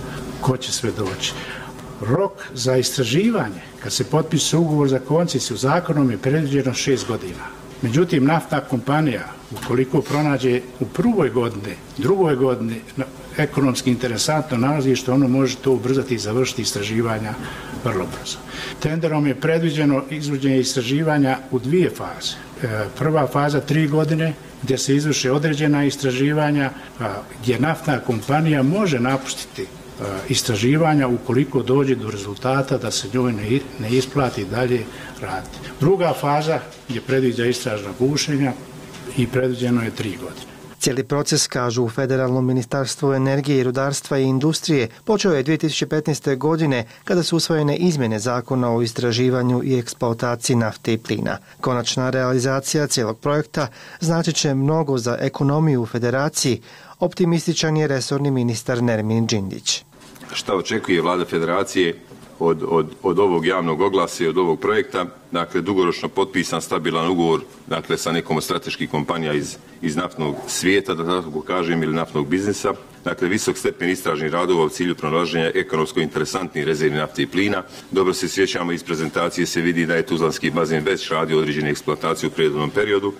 ko 0.41 0.57
će 0.57 0.71
sve 0.71 0.91
doći. 0.91 1.33
Rok 2.01 2.31
za 2.53 2.77
istraživanje, 2.77 3.61
kad 3.83 3.93
se 3.93 4.03
potpiše 4.03 4.57
ugovor 4.57 4.89
za 4.89 4.99
koncesiju, 4.99 5.57
zakonom 5.57 6.11
je 6.11 6.17
predviđeno 6.17 6.73
šest 6.73 7.07
godina. 7.07 7.45
Međutim, 7.81 8.25
naftna 8.25 8.59
kompanija, 8.59 9.27
ukoliko 9.51 10.01
pronađe 10.01 10.61
u 10.79 10.85
prvoj 10.85 11.29
godini, 11.29 11.75
drugoj 11.97 12.35
godini, 12.35 12.81
ekonomski 13.37 13.91
interesantno 13.91 14.57
nalazi 14.57 14.95
što 14.95 15.13
ono 15.13 15.27
može 15.27 15.55
to 15.55 15.71
ubrzati 15.71 16.15
i 16.15 16.19
završiti 16.19 16.61
istraživanja 16.61 17.33
vrlo 17.83 18.05
brzo. 18.05 18.37
Tenderom 18.79 19.27
je 19.27 19.35
predviđeno 19.35 20.03
izvođenje 20.09 20.59
istraživanja 20.59 21.37
u 21.51 21.59
dvije 21.59 21.89
faze. 21.89 22.35
E, 22.63 22.85
prva 22.97 23.27
faza 23.27 23.59
tri 23.59 23.87
godine 23.87 24.33
gdje 24.63 24.77
se 24.77 24.95
izvrše 24.95 25.31
određena 25.31 25.85
istraživanja 25.85 26.65
e, 26.65 27.03
gdje 27.41 27.59
naftna 27.59 27.99
kompanija 27.99 28.63
može 28.63 28.99
napustiti 28.99 29.61
e, 29.61 29.65
istraživanja 30.29 31.07
ukoliko 31.07 31.63
dođe 31.63 31.95
do 31.95 32.11
rezultata 32.11 32.77
da 32.77 32.91
se 32.91 33.07
njoj 33.13 33.33
ne 33.79 33.89
isplati 33.89 34.45
dalje 34.45 34.83
raditi. 35.21 35.57
Druga 35.79 36.13
faza 36.19 36.59
je 36.89 37.01
predviđa 37.01 37.45
istražna 37.45 37.89
bušenja 37.99 38.53
i 39.17 39.27
predviđeno 39.27 39.83
je 39.83 39.91
tri 39.91 40.17
godine. 40.21 40.50
Cijeli 40.81 41.03
proces, 41.03 41.47
kažu 41.47 41.83
u 41.83 41.89
Federalnom 41.89 42.45
ministarstvu 42.45 43.13
energije, 43.13 43.63
rudarstva 43.63 44.17
i 44.17 44.23
industrije, 44.23 44.87
počeo 45.05 45.33
je 45.33 45.43
2015. 45.43 46.37
godine 46.37 46.85
kada 47.03 47.23
su 47.23 47.37
usvojene 47.37 47.75
izmjene 47.77 48.19
zakona 48.19 48.75
o 48.75 48.81
istraživanju 48.81 49.61
i 49.63 49.79
eksploataciji 49.79 50.55
nafte 50.55 50.93
i 50.93 50.97
plina. 50.97 51.37
Konačna 51.59 52.09
realizacija 52.09 52.87
cijelog 52.87 53.19
projekta 53.19 53.67
znači 53.99 54.33
će 54.33 54.53
mnogo 54.53 54.97
za 54.97 55.17
ekonomiju 55.19 55.81
u 55.81 55.85
federaciji, 55.85 56.61
optimističan 56.99 57.77
je 57.77 57.87
resorni 57.87 58.31
ministar 58.31 58.83
Nermin 58.83 59.27
Džindić. 59.27 59.83
Šta 60.33 60.55
očekuje 60.55 61.01
vlada 61.01 61.25
federacije 61.25 61.95
od, 62.39 62.63
od, 62.67 62.87
od 63.03 63.19
ovog 63.19 63.45
javnog 63.45 63.81
oglasa 63.81 64.23
i 64.23 64.27
od 64.27 64.37
ovog 64.37 64.59
projekta? 64.59 65.05
Dakle, 65.31 65.61
dugoročno 65.61 66.09
potpisan 66.09 66.61
stabilan 66.61 67.07
ugovor 67.07 67.41
dakle, 67.67 67.97
sa 67.97 68.11
nekom 68.11 68.37
od 68.37 68.43
strateških 68.43 68.89
kompanija 68.89 69.33
iz, 69.33 69.57
iz 69.81 69.95
naftnog 69.95 70.35
svijeta, 70.47 70.93
da 70.93 71.21
tako 71.21 71.41
kažem, 71.41 71.83
ili 71.83 71.93
naftnog 71.93 72.27
biznisa. 72.27 72.73
Dakle, 73.03 73.27
visok 73.27 73.57
stepen 73.57 73.89
istražnih 73.89 74.31
radova 74.31 74.63
u 74.63 74.69
cilju 74.69 74.95
pronalaženja 74.95 75.51
ekonomsko 75.55 75.99
interesantnih 75.99 76.65
rezervi 76.65 76.95
nafte 76.95 77.21
i 77.21 77.27
plina. 77.27 77.63
Dobro 77.91 78.13
se 78.13 78.27
sjećamo 78.27 78.71
iz 78.71 78.83
prezentacije 78.83 79.45
se 79.45 79.61
vidi 79.61 79.85
da 79.85 79.95
je 79.95 80.05
Tuzlanski 80.05 80.51
bazen 80.51 80.83
već 80.83 81.09
radio 81.09 81.39
određene 81.39 81.69
eksploatacije 81.69 82.27
u 82.27 82.31
prijednom 82.31 82.69
periodu, 82.69 83.13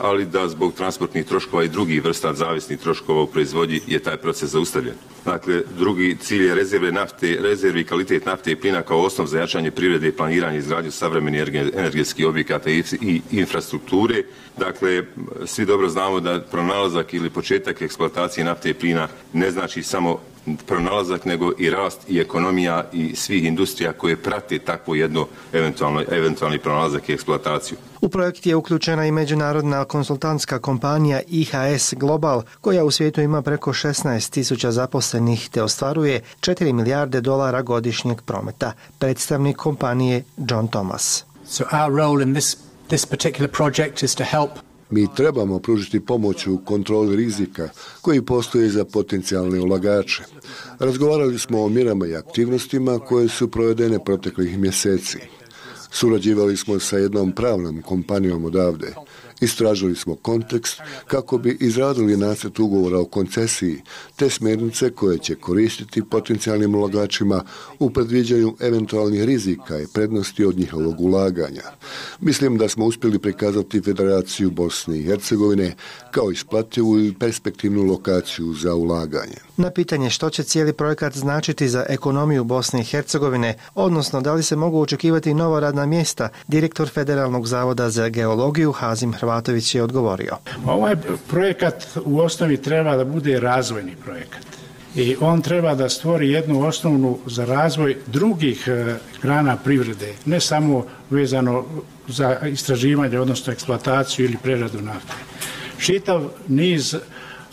ali 0.00 0.26
da 0.26 0.48
zbog 0.48 0.74
transportnih 0.74 1.24
troškova 1.24 1.64
i 1.64 1.68
drugih 1.68 2.04
vrsta 2.04 2.34
zavisnih 2.34 2.78
troškova 2.78 3.22
u 3.22 3.26
proizvodnji 3.26 3.80
je 3.86 3.98
taj 3.98 4.16
proces 4.16 4.50
zaustavljen. 4.50 4.94
Dakle, 5.24 5.62
drugi 5.78 6.16
cilj 6.20 6.46
je 6.46 6.54
rezerve 6.54 6.92
nafte, 6.92 7.38
rezervi 7.40 7.84
kvalitet 7.84 8.26
nafte 8.26 8.52
i 8.52 8.56
plina 8.56 8.82
kao 8.82 9.00
osnov 9.00 9.26
za 9.26 9.38
jačanje 9.38 9.70
privrede 9.70 10.08
i 10.08 10.12
planiranje 10.12 10.58
izgradnju 10.58 10.90
savremenih 10.90 11.42
energetskih 11.56 12.26
objekata 12.26 12.70
i 12.70 13.20
infrastrukture. 13.30 14.22
Dakle, 14.58 15.02
svi 15.46 15.66
dobro 15.66 15.88
znamo 15.88 16.20
da 16.20 16.40
pronalazak 16.50 17.14
ili 17.14 17.30
početak 17.30 17.82
eksploatacije 17.82 18.44
nafte 18.44 18.70
i 18.70 18.74
plina 18.74 19.08
ne 19.32 19.50
znači 19.50 19.82
samo 19.82 20.20
pronalazak, 20.66 21.24
nego 21.24 21.52
i 21.58 21.70
rast 21.70 22.10
i 22.10 22.18
ekonomija 22.18 22.84
i 22.92 23.16
svih 23.16 23.44
industrija 23.44 23.92
koje 23.92 24.16
prate 24.16 24.58
takvo 24.58 24.94
jedno 24.94 25.26
eventualno, 25.52 26.02
eventualni 26.10 26.58
pronalazak 26.58 27.08
i 27.08 27.12
eksploataciju. 27.12 27.78
U 28.00 28.08
projekt 28.08 28.46
je 28.46 28.56
uključena 28.56 29.06
i 29.06 29.12
međunarodna 29.12 29.84
konsultantska 29.84 30.58
kompanija 30.58 31.20
IHS 31.26 31.94
Global, 31.94 32.42
koja 32.60 32.84
u 32.84 32.90
svijetu 32.90 33.20
ima 33.20 33.42
preko 33.42 33.72
16 33.72 34.30
tisuća 34.30 34.72
zaposlenih 34.72 35.48
te 35.48 35.62
ostvaruje 35.62 36.20
4 36.40 36.72
milijarde 36.72 37.20
dolara 37.20 37.62
godišnjeg 37.62 38.22
prometa. 38.22 38.72
Predstavnik 38.98 39.56
kompanije 39.56 40.24
John 40.36 40.68
Thomas. 40.68 41.24
So 41.48 41.64
our 41.72 41.90
role 41.90 42.22
in 42.22 42.34
this, 42.34 42.56
this 42.88 43.06
particular 43.06 43.48
project 43.48 44.02
is 44.02 44.14
to 44.14 44.24
help 44.24 44.50
Mi 44.90 45.06
trebamo 45.16 45.58
pružiti 45.58 46.00
pomoć 46.00 46.46
u 46.46 46.58
kontroli 46.58 47.16
rizika 47.16 47.68
koji 48.00 48.22
postoje 48.22 48.68
za 48.68 48.84
potencijalne 48.84 49.60
ulagače. 49.60 50.22
Razgovarali 50.78 51.38
smo 51.38 51.64
o 51.64 51.68
mirama 51.68 52.06
i 52.06 52.16
aktivnostima 52.16 52.98
koje 52.98 53.28
su 53.28 53.50
provedene 53.50 54.04
proteklih 54.04 54.58
mjeseci. 54.58 55.18
Surađivali 55.90 56.56
smo 56.56 56.78
sa 56.78 56.98
jednom 56.98 57.32
pravnom 57.32 57.82
kompanijom 57.82 58.44
odavde. 58.44 58.94
Istražili 59.40 59.96
smo 59.96 60.14
kontekst 60.14 60.80
kako 61.06 61.38
bi 61.38 61.56
izradili 61.60 62.16
nacrt 62.16 62.58
ugovora 62.58 62.98
o 62.98 63.04
koncesiji 63.04 63.82
te 64.16 64.30
smjernice 64.30 64.90
koje 64.90 65.18
će 65.18 65.34
koristiti 65.34 66.02
potencijalnim 66.10 66.74
ulagačima 66.74 67.44
u 67.78 67.90
predviđanju 67.90 68.56
eventualnih 68.60 69.24
rizika 69.24 69.80
i 69.80 69.86
prednosti 69.94 70.44
od 70.44 70.58
njihovog 70.58 71.00
ulaganja. 71.00 71.62
Mislim 72.20 72.58
da 72.58 72.68
smo 72.68 72.84
uspjeli 72.84 73.18
prikazati 73.18 73.80
Federaciju 73.80 74.50
Bosne 74.50 74.98
i 74.98 75.02
Hercegovine 75.02 75.74
kao 76.10 76.30
isplativu 76.30 77.00
i 77.00 77.14
perspektivnu 77.14 77.82
lokaciju 77.82 78.54
za 78.54 78.74
ulaganje. 78.74 79.36
Na 79.56 79.70
pitanje 79.70 80.10
što 80.10 80.30
će 80.30 80.42
cijeli 80.42 80.72
projekat 80.72 81.16
značiti 81.16 81.68
za 81.68 81.86
ekonomiju 81.88 82.44
Bosne 82.44 82.80
i 82.80 82.84
Hercegovine, 82.84 83.54
odnosno 83.74 84.20
da 84.20 84.34
li 84.34 84.42
se 84.42 84.56
mogu 84.56 84.80
očekivati 84.80 85.34
nova 85.34 85.60
radna 85.60 85.86
mjesta, 85.86 86.28
direktor 86.48 86.88
Federalnog 86.88 87.46
zavoda 87.46 87.90
za 87.90 88.08
geologiju 88.08 88.72
Hazim 88.72 89.12
Hrvatović 89.28 89.74
je 89.74 89.82
odgovorio. 89.82 90.36
Pa 90.64 90.72
ovaj 90.72 90.96
projekat 91.30 91.74
u 92.04 92.20
osnovi 92.20 92.56
treba 92.56 92.96
da 92.96 93.04
bude 93.04 93.40
razvojni 93.40 93.96
projekat 94.04 94.40
i 94.96 95.16
on 95.20 95.42
treba 95.42 95.74
da 95.74 95.88
stvori 95.88 96.30
jednu 96.30 96.62
osnovnu 96.66 97.18
za 97.26 97.44
razvoj 97.44 97.96
drugih 98.06 98.64
e, 98.68 98.94
grana 99.22 99.56
privrede, 99.56 100.14
ne 100.24 100.40
samo 100.40 100.80
vezano 101.10 101.64
za 102.08 102.38
istraživanje, 102.42 103.18
odnosno 103.20 103.52
eksploataciju 103.52 104.24
ili 104.24 104.36
preradu 104.42 104.80
nafte. 104.80 105.12
Šitav 105.78 106.24
niz 106.48 106.94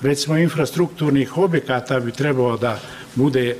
recimo 0.01 0.37
infrastrukturnih 0.37 1.37
objekata 1.37 1.99
bi 1.99 2.11
trebao 2.11 2.57
da 2.57 2.79
bude 3.15 3.55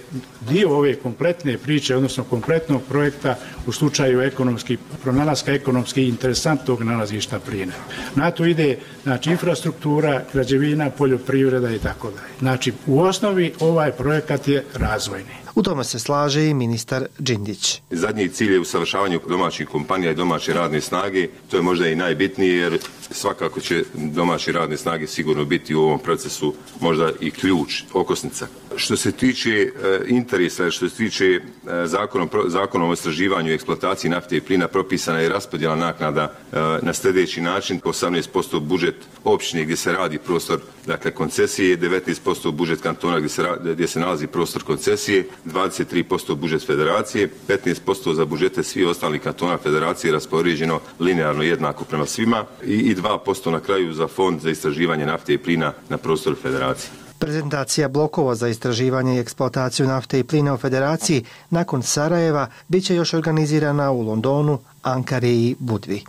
dio 0.49 0.77
ove 0.77 0.95
kompletne 0.95 1.57
priče, 1.57 1.95
odnosno 1.95 2.23
kompletnog 2.23 2.81
projekta 2.89 3.35
u 3.67 3.71
slučaju 3.71 4.21
ekonomski, 4.21 4.77
pronalaska 5.03 5.51
ekonomski 5.51 6.07
interesantnog 6.07 6.83
nalazišta 6.83 7.39
plina. 7.39 7.73
Na 8.15 8.31
to 8.31 8.45
ide 8.45 8.77
znači, 9.03 9.29
infrastruktura, 9.29 10.21
građevina, 10.33 10.89
poljoprivreda 10.89 11.71
i 11.71 11.79
tako 11.79 12.11
dalje. 12.11 12.33
Znači, 12.39 12.73
u 12.87 12.99
osnovi 12.99 13.53
ovaj 13.59 13.91
projekat 13.91 14.47
je 14.47 14.63
razvojni. 14.73 15.44
U 15.55 15.63
tome 15.63 15.83
se 15.83 15.99
slaže 15.99 16.47
i 16.47 16.53
ministar 16.53 17.05
Džindić. 17.21 17.81
Zadnji 17.91 18.29
cilj 18.29 18.53
je 18.53 18.59
usavršavanje 18.59 19.19
domaćih 19.29 19.67
kompanija 19.67 20.11
i 20.11 20.15
domaće 20.15 20.53
radne 20.53 20.81
snage. 20.81 21.27
To 21.51 21.57
je 21.57 21.63
možda 21.63 21.87
i 21.87 21.95
najbitnije 21.95 22.57
jer 22.57 22.79
svakako 23.11 23.59
će 23.59 23.83
domaći 23.93 24.51
radne 24.51 24.77
snage 24.77 25.07
sigurno 25.07 25.45
biti 25.45 25.75
u 25.75 25.81
ovom 25.81 25.99
procesu 25.99 26.53
možda 26.81 27.11
i 27.21 27.31
ključ, 27.31 27.83
okosnica. 27.93 28.47
Što 28.75 28.97
se 28.97 29.11
tiče 29.11 29.49
e, 29.49 29.69
interesa, 30.07 30.71
što 30.71 30.89
se 30.89 30.95
tiče 30.95 31.25
e, 31.25 31.39
zakonom, 31.85 32.29
zakonom 32.47 32.89
o 32.89 32.93
istraživanju 32.93 33.51
i 33.51 33.53
eksploataciji 33.53 34.11
nafte 34.11 34.37
i 34.37 34.41
plina, 34.41 34.67
propisana 34.67 35.19
je 35.19 35.29
raspodjela 35.29 35.75
naknada 35.75 36.23
e, 36.23 36.57
na 36.81 36.93
sljedeći 36.93 37.41
način. 37.41 37.81
18% 37.81 38.59
budžet 38.59 38.95
općine 39.23 39.63
gdje 39.63 39.75
se 39.75 39.91
radi 39.91 40.17
prostor 40.17 40.59
dakle, 40.85 41.11
koncesije, 41.11 41.77
19% 41.77 42.51
budžet 42.51 42.81
kantona 42.81 43.17
gdje 43.19 43.29
se, 43.29 43.43
gdje 43.63 43.87
se 43.87 43.99
nalazi 43.99 44.27
prostor 44.27 44.63
koncesije, 44.63 45.27
23% 45.45 46.35
budžet 46.35 46.65
federacije, 46.65 47.29
15% 47.47 48.13
za 48.13 48.25
budžete 48.25 48.63
svih 48.63 48.87
ostalih 48.87 49.21
kantona 49.21 49.57
federacije 49.57 50.13
raspoređeno 50.13 50.79
linearno 50.99 51.43
jednako 51.43 51.83
prema 51.83 52.05
svima 52.05 52.45
i 52.63 52.95
2% 52.95 53.51
na 53.51 53.59
kraju 53.59 53.93
za 53.93 54.07
fond 54.07 54.41
za 54.41 54.49
istraživanje 54.49 55.05
nafte 55.05 55.33
i 55.33 55.37
plina 55.37 55.73
na 55.89 55.97
prostoru 55.97 56.35
federacije. 56.35 56.89
Prezentacija 57.19 57.87
blokova 57.89 58.35
za 58.35 58.47
istraživanje 58.47 59.15
i 59.15 59.19
eksploataciju 59.19 59.87
nafte 59.87 60.19
i 60.19 60.23
plina 60.23 60.53
u 60.53 60.57
federaciji 60.57 61.23
nakon 61.49 61.83
Sarajeva 61.83 62.47
bit 62.67 62.85
će 62.85 62.95
još 62.95 63.13
organizirana 63.13 63.91
u 63.91 64.01
Londonu, 64.01 64.59
Ankari 64.81 65.31
i 65.31 65.55
Budvi. 65.59 66.03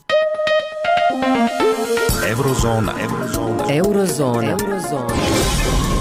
Eurozona. 2.28 2.92
Eurozona. 3.00 3.64
Eurozona. 3.70 4.50
Eurozona. 4.50 5.95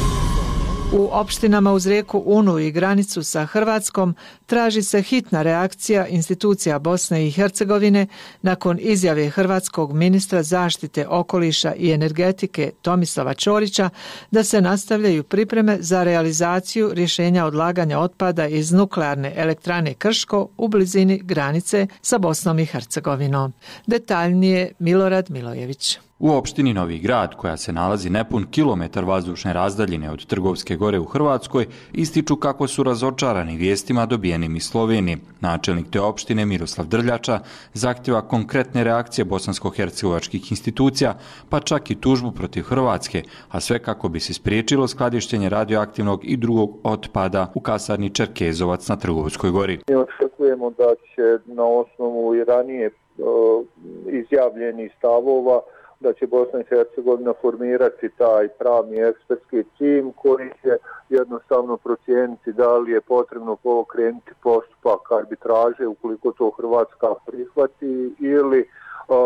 U 0.97 1.09
opštinama 1.11 1.73
uz 1.73 1.87
rijeku 1.87 2.23
Unu 2.25 2.59
i 2.59 2.71
granicu 2.71 3.23
sa 3.23 3.45
Hrvatskom 3.45 4.15
traži 4.45 4.83
se 4.83 5.01
hitna 5.01 5.41
reakcija 5.41 6.07
institucija 6.07 6.79
Bosne 6.79 7.27
i 7.27 7.31
Hercegovine 7.31 8.07
nakon 8.41 8.79
izjave 8.81 9.29
hrvatskog 9.29 9.93
ministra 9.93 10.43
zaštite 10.43 11.07
okoliša 11.07 11.73
i 11.73 11.91
energetike 11.91 12.71
Tomislava 12.81 13.33
Ćorića 13.33 13.89
da 14.31 14.43
se 14.43 14.61
nastavljaju 14.61 15.23
pripreme 15.23 15.77
za 15.79 16.03
realizaciju 16.03 16.91
rješenja 16.93 17.45
odlaganja 17.45 17.99
otpada 17.99 18.47
iz 18.47 18.71
nuklearne 18.71 19.33
elektrane 19.35 19.93
Krško 19.93 20.47
u 20.57 20.67
blizini 20.67 21.21
granice 21.23 21.87
sa 22.01 22.17
Bosnom 22.17 22.59
i 22.59 22.65
Hercegovinom. 22.65 23.53
Detaljnije 23.87 24.71
Milorad 24.79 25.31
Milojević. 25.31 25.99
U 26.19 26.31
opštini 26.31 26.73
Novi 26.73 26.97
grad, 26.99 27.35
koja 27.35 27.57
se 27.57 27.73
nalazi 27.73 28.09
nepun 28.09 28.45
kilometar 28.51 29.05
vazdušne 29.05 29.53
razdaljine 29.53 30.11
od 30.11 30.25
Trgovske 30.25 30.75
gore 30.75 30.99
u 30.99 31.05
Hrvatskoj, 31.05 31.65
ističu 31.93 32.35
kako 32.35 32.67
su 32.67 32.83
razočarani 32.83 33.57
vijestima 33.57 34.05
dobijenim 34.05 34.55
iz 34.55 34.63
Slovenije. 34.63 35.17
Načelnik 35.41 35.85
te 35.91 36.01
opštine 36.01 36.45
Miroslav 36.45 36.87
Drljača 36.87 37.39
zahtjeva 37.73 38.21
konkretne 38.21 38.83
reakcije 38.83 39.25
bosansko-hercegovačkih 39.25 40.51
institucija, 40.51 41.13
pa 41.49 41.59
čak 41.59 41.91
i 41.91 41.95
tužbu 41.95 42.31
protiv 42.31 42.63
Hrvatske, 42.63 43.23
a 43.49 43.59
sve 43.59 43.79
kako 43.79 44.09
bi 44.09 44.19
se 44.19 44.33
spriječilo 44.33 44.87
skladištenje 44.87 45.49
radioaktivnog 45.49 46.19
i 46.23 46.37
drugog 46.37 46.79
otpada 46.83 47.51
u 47.55 47.59
kasarni 47.59 48.09
Čerkezovac 48.09 48.87
na 48.87 48.95
Trgovskoj 48.95 49.51
gori. 49.51 49.79
Mi 49.89 49.95
očekujemo 49.95 50.69
da 50.69 50.95
će 51.15 51.53
na 51.53 51.63
osnovu 51.63 52.35
i 52.35 52.43
ranije 52.43 52.85
e, 52.85 52.91
izjavljeni 54.11 54.89
stavova 54.97 55.61
da 56.05 56.13
će 56.13 56.27
Bosna 56.27 56.59
i 56.59 56.69
Hercegovina 56.69 57.33
formirati 57.41 58.09
taj 58.17 58.47
pravni 58.47 58.97
ekspertski 58.97 59.63
tim 59.77 60.13
koji 60.21 60.49
će 60.61 60.77
jednostavno 61.09 61.77
procijeniti 61.77 62.53
da 62.53 62.77
li 62.77 62.91
je 62.91 63.01
potrebno 63.01 63.55
pokrenuti 63.55 64.31
postupak 64.43 65.11
arbitraže 65.11 65.87
ukoliko 65.87 66.31
to 66.31 66.49
Hrvatska 66.57 67.07
prihvati 67.25 68.15
ili 68.19 68.69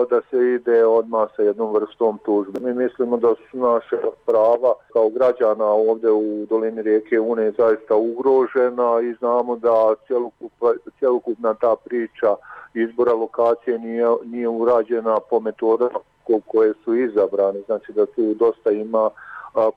da 0.10 0.22
se 0.30 0.38
ide 0.56 0.86
odmah 0.86 1.30
sa 1.36 1.42
jednom 1.42 1.74
vrstom 1.74 2.20
tužbe. 2.26 2.60
Mi 2.60 2.74
mislimo 2.74 3.18
da 3.18 3.36
su 3.36 3.58
naše 3.58 3.98
prava 4.26 4.74
kao 4.94 5.10
građana 5.10 5.66
ovdje 5.66 6.12
u 6.12 6.46
dolini 6.50 6.82
rijeke 6.82 7.20
Une 7.20 7.52
zaista 7.52 7.96
ugrožena 7.96 9.02
i 9.02 9.14
znamo 9.14 9.56
da 9.56 9.96
cjelokupna 11.00 11.54
ta 11.54 11.76
priča 11.86 12.36
izbora 12.74 13.14
lokacije 13.14 13.80
nije, 13.80 14.08
nije 14.26 14.48
urađena 14.48 15.18
po 15.30 15.40
metodama 15.40 16.00
koje 16.48 16.74
su 16.84 16.96
izabrane, 16.96 17.60
znači 17.66 17.94
da 17.94 18.06
tu 18.06 18.34
dosta 18.34 18.72
ima 18.72 19.10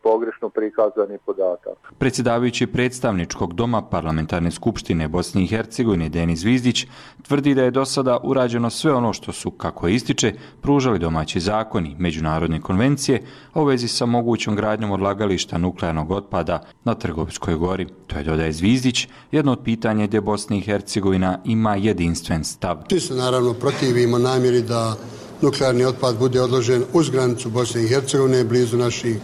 pogrešno 0.03 0.49
prikazani 0.49 1.19
podatak. 1.27 1.93
Predsjedavajući 1.99 2.67
predstavničkog 2.67 3.55
doma 3.55 3.83
parlamentarne 3.83 4.51
skupštine 4.51 5.09
Bosne 5.09 5.43
i 5.43 5.47
Hercegovine 5.47 6.09
Denis 6.09 6.45
Vizdić 6.45 6.87
tvrdi 7.23 7.55
da 7.55 7.63
je 7.63 7.71
do 7.71 7.85
sada 7.85 8.19
urađeno 8.23 8.71
sve 8.71 8.93
ono 8.93 9.13
što 9.13 9.33
su, 9.33 9.51
kako 9.51 9.89
ističe, 9.89 10.33
pružali 10.63 10.99
domaći 10.99 11.41
zakoni, 11.41 11.97
međunarodne 11.99 12.61
konvencije, 12.61 13.23
a 13.53 13.63
u 13.63 13.65
vezi 13.65 13.89
sa 13.89 14.07
mogućom 14.07 14.57
gradnjom 14.57 14.91
odlagališta 14.91 15.59
nuklearnog 15.59 16.11
otpada 16.11 16.63
na 16.85 16.95
Trgovskoj 16.95 17.55
gori. 17.55 17.87
To 18.07 18.19
je 18.19 18.25
dodaje 18.25 18.53
Zvizdić, 18.53 19.09
jedno 19.31 19.53
od 19.53 19.61
pitanja 19.65 20.07
gdje 20.07 20.21
Bosna 20.21 20.57
i 20.57 20.61
Hercegovina 20.61 21.39
ima 21.45 21.77
jedinstven 21.77 22.45
stav. 22.45 22.77
Ti 22.89 23.01
se 23.01 23.15
naravno 23.15 23.55
protivimo 23.55 24.19
namjeri 24.19 24.63
da 24.63 24.95
nuklearni 25.43 25.85
otpad 25.85 26.19
bude 26.19 26.41
odložen 26.41 26.85
uz 26.93 27.11
granicu 27.11 27.51
Bosne 27.51 27.85
i 27.85 27.89
Hercegovine, 27.89 28.45
blizu 28.45 28.77
naših 28.77 29.17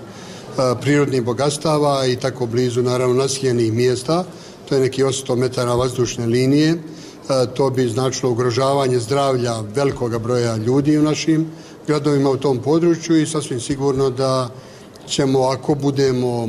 prirodnih 0.80 1.22
bogatstava 1.22 2.06
i 2.06 2.16
tako 2.16 2.46
blizu 2.46 2.82
naravno 2.82 3.14
naseljenih 3.14 3.72
mjesta. 3.72 4.24
To 4.68 4.74
je 4.74 4.80
neki 4.80 5.02
800 5.02 5.36
metara 5.36 5.74
vazdušne 5.74 6.26
linije 6.26 6.78
to 7.54 7.70
bi 7.70 7.88
značilo 7.88 8.32
ugrožavanje 8.32 8.98
zdravlja 8.98 9.60
velikog 9.74 10.18
broja 10.18 10.56
ljudi 10.56 10.98
u 10.98 11.02
našim 11.02 11.46
gradovima 11.86 12.30
u 12.30 12.36
tom 12.36 12.58
području 12.58 13.22
i 13.22 13.26
sasvim 13.26 13.60
sigurno 13.60 14.10
da 14.10 14.50
ćemo, 15.08 15.42
ako 15.42 15.74
budemo 15.74 16.48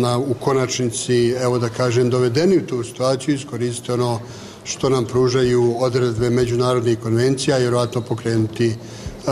na, 0.00 0.18
u 0.18 0.34
konačnici, 0.40 1.28
evo 1.30 1.58
da 1.58 1.68
kažem, 1.68 2.10
dovedeni 2.10 2.56
u 2.56 2.66
tu 2.66 2.84
situaciju, 2.84 3.34
iskoristiti 3.34 3.92
ono 3.92 4.20
što 4.68 4.88
nam 4.88 5.04
pružaju 5.04 5.74
odredbe 5.80 6.30
međunarodnih 6.30 6.98
konvencija, 7.02 7.56
vjerovatno 7.58 8.00
pokrenuti 8.08 8.74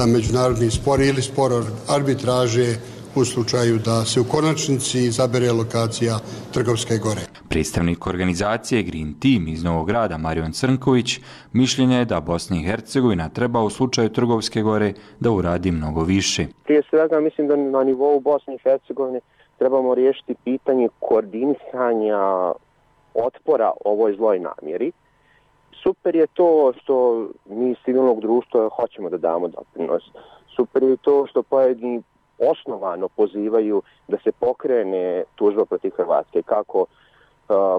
međunarodni 0.06 0.70
spor 0.70 1.00
ili 1.00 1.22
spor 1.22 1.52
arbitraže 1.88 2.76
u 3.16 3.24
slučaju 3.24 3.78
da 3.84 4.04
se 4.04 4.20
u 4.20 4.24
konačnici 4.24 4.98
izabere 4.98 5.52
lokacija 5.52 6.18
Trgovske 6.52 6.98
gore. 6.98 7.20
Predstavnik 7.48 8.06
organizacije 8.06 8.82
Green 8.82 9.14
Team 9.20 9.48
iz 9.48 9.64
Novog 9.64 9.86
grada 9.86 10.18
Marion 10.18 10.52
Crnković 10.52 11.20
mišljenja 11.52 11.98
je 11.98 12.04
da 12.04 12.20
Bosna 12.20 12.56
i 12.56 12.64
Hercegovina 12.64 13.28
treba 13.28 13.62
u 13.62 13.70
slučaju 13.70 14.08
Trgovske 14.08 14.62
gore 14.62 14.92
da 15.20 15.30
uradi 15.30 15.70
mnogo 15.70 16.04
više. 16.04 16.46
Prije 16.64 16.82
svega 16.90 17.20
mislim 17.20 17.48
da 17.48 17.56
na 17.56 17.84
nivou 17.84 18.20
Bosne 18.20 18.54
i 18.54 18.58
Hercegovine 18.62 19.20
trebamo 19.58 19.94
riješiti 19.94 20.34
pitanje 20.44 20.88
koordinisanja 21.00 22.52
otpora 23.14 23.70
ovoj 23.84 24.16
zloj 24.16 24.38
namjeri. 24.38 24.92
Super 25.86 26.16
je 26.16 26.26
to 26.26 26.72
što 26.82 27.26
mi 27.46 27.70
iz 27.70 27.76
civilnog 27.84 28.20
društva 28.20 28.68
hoćemo 28.68 29.10
da 29.10 29.16
damo 29.16 29.48
doprinos. 29.48 30.02
Super 30.56 30.82
je 30.82 30.96
to 30.96 31.26
što 31.26 31.42
pojedini 31.42 32.02
osnovano 32.38 33.08
pozivaju 33.08 33.82
da 34.08 34.16
se 34.24 34.32
pokrene 34.32 35.24
tužba 35.34 35.64
protiv 35.64 35.90
Hrvatske, 35.96 36.42
kako 36.42 36.86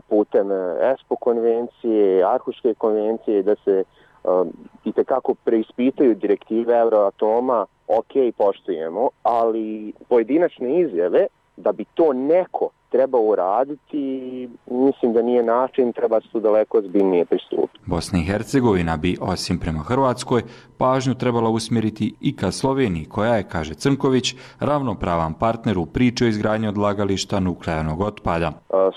putem 0.10 0.52
ESPO 0.82 1.16
konvencije, 1.16 2.24
Arhuške 2.24 2.74
konvencije, 2.74 3.44
da 3.44 3.56
se 3.56 3.84
uh, 4.24 4.48
i 4.86 4.92
tekako 4.92 5.36
preispitaju 5.44 6.16
direktive 6.16 6.78
Euroatoma, 6.78 7.66
ok, 7.88 8.36
poštujemo, 8.38 9.10
ali 9.24 9.94
pojedinačne 10.10 10.80
izjave 10.82 11.28
da 11.58 11.72
bi 11.72 11.86
to 11.94 12.14
neko 12.14 12.70
treba 12.90 13.18
uraditi, 13.20 14.50
mislim 14.72 15.14
da 15.14 15.22
nije 15.22 15.44
način, 15.44 15.94
treba 15.94 16.22
se 16.22 16.28
tu 16.32 16.40
daleko 16.40 16.82
zbiljnije 16.82 17.26
pristupiti. 17.26 17.80
Bosna 17.86 18.20
i 18.20 18.24
Hercegovina 18.24 18.98
bi, 18.98 19.18
osim 19.22 19.60
prema 19.60 19.80
Hrvatskoj, 19.80 20.42
pažnju 20.78 21.14
trebala 21.16 21.50
usmjeriti 21.50 22.16
i 22.22 22.36
ka 22.36 22.52
Sloveniji, 22.52 23.06
koja 23.06 23.36
je, 23.36 23.50
kaže 23.50 23.74
Crnković, 23.74 24.36
ravnopravan 24.60 25.34
partner 25.34 25.78
u 25.78 25.86
priči 25.86 26.26
o 26.26 26.28
izgradnji 26.28 26.68
odlagališta 26.68 27.40
nuklearnog 27.40 28.02
otpada. 28.02 28.52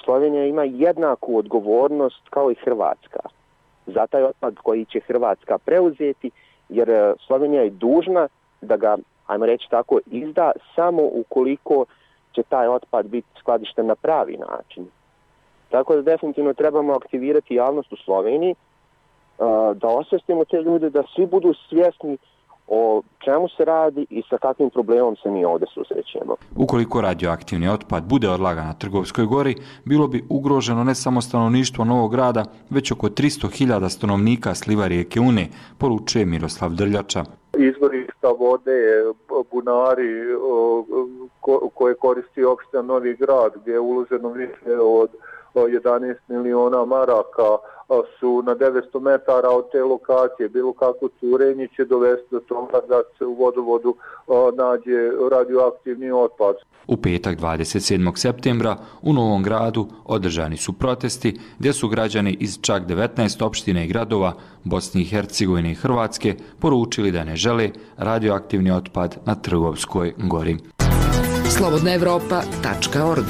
Slovenija 0.04 0.46
ima 0.46 0.64
jednaku 0.64 1.36
odgovornost 1.36 2.22
kao 2.30 2.50
i 2.50 2.54
Hrvatska 2.64 3.20
za 3.86 4.06
taj 4.06 4.22
otpad 4.22 4.54
koji 4.62 4.84
će 4.84 5.00
Hrvatska 5.00 5.58
preuzeti, 5.58 6.30
jer 6.68 7.14
Slovenija 7.26 7.62
je 7.62 7.70
dužna 7.70 8.28
da 8.60 8.76
ga, 8.76 8.96
ajmo 9.26 9.46
reći 9.46 9.66
tako, 9.70 9.98
izda 10.06 10.52
samo 10.74 11.02
ukoliko 11.12 11.84
će 12.34 12.42
taj 12.42 12.68
otpad 12.68 13.06
biti 13.06 13.28
skladišten 13.40 13.86
na 13.86 13.94
pravi 13.94 14.36
način. 14.36 14.86
Tako 15.70 15.96
da 15.96 16.02
definitivno 16.02 16.54
trebamo 16.54 16.92
aktivirati 16.92 17.54
javnost 17.54 17.92
u 17.92 17.96
Sloveniji, 18.04 18.54
da 19.74 19.88
osvestimo 19.88 20.44
te 20.44 20.62
ljude, 20.62 20.90
da 20.90 21.02
svi 21.14 21.26
budu 21.26 21.54
svjesni 21.68 22.18
o 22.70 23.02
čemu 23.24 23.48
se 23.48 23.64
radi 23.64 24.06
i 24.10 24.22
sa 24.30 24.38
kakvim 24.38 24.70
problemom 24.70 25.16
se 25.16 25.30
mi 25.30 25.44
ovdje 25.44 25.66
susrećemo. 25.74 26.36
Ukoliko 26.56 27.00
radioaktivni 27.00 27.68
otpad 27.68 28.04
bude 28.04 28.28
odlagan 28.28 28.66
na 28.66 28.74
Trgovskoj 28.74 29.24
gori, 29.24 29.54
bilo 29.84 30.08
bi 30.08 30.24
ugroženo 30.28 30.84
ne 30.84 30.94
samo 30.94 31.20
stanovništvo 31.20 31.84
Novog 31.84 32.10
grada, 32.10 32.44
već 32.70 32.92
oko 32.92 33.08
300.000 33.08 33.88
stanovnika 33.88 34.54
sliva 34.54 34.86
rijeke 34.86 35.20
Une, 35.20 35.48
poručuje 35.78 36.24
Miroslav 36.24 36.70
Drljača. 36.70 37.24
Izvorišta 38.20 38.44
vode, 38.44 38.72
e, 38.72 39.12
bunari 39.52 40.20
e, 40.20 40.36
koje 41.74 41.94
koristi 41.94 42.44
opština 42.44 42.82
Novi 42.82 43.16
grad, 43.16 43.52
gdje 43.56 43.72
je 43.72 43.80
uloženo 43.80 44.28
više 44.28 44.78
od 44.80 45.10
11 45.54 46.14
miliona 46.28 46.84
maraka, 46.84 47.50
su 48.20 48.42
na 48.42 48.54
900 48.54 49.00
metara 49.00 49.48
od 49.48 49.70
te 49.72 49.82
lokacije. 49.82 50.48
Bilo 50.48 50.72
kako 50.72 51.08
curenje 51.20 51.68
će 51.76 51.84
dovesti 51.84 52.26
do 52.30 52.40
toga 52.40 52.80
da 52.88 53.00
se 53.18 53.24
u 53.24 53.34
vodovodu 53.34 53.94
nađe 54.56 55.10
radioaktivni 55.30 56.10
otpad. 56.10 56.54
U 56.86 56.96
petak 56.96 57.38
27. 57.38 58.16
septembra 58.16 58.76
u 59.02 59.12
Novom 59.12 59.42
gradu 59.42 59.86
održani 60.04 60.56
su 60.56 60.72
protesti 60.72 61.40
gdje 61.58 61.72
su 61.72 61.88
građani 61.88 62.36
iz 62.40 62.58
čak 62.60 62.82
19 62.82 63.44
opštine 63.44 63.84
i 63.84 63.88
gradova 63.88 64.32
Bosni 64.64 65.00
i 65.02 65.04
Hercegovine 65.04 65.70
i 65.70 65.74
Hrvatske 65.74 66.34
poručili 66.60 67.10
da 67.10 67.24
ne 67.24 67.36
žele 67.36 67.70
radioaktivni 67.96 68.70
otpad 68.70 69.16
na 69.26 69.34
Trgovskoj 69.34 70.14
gori. 70.18 70.56
Slobodnaevropa.org 71.58 73.26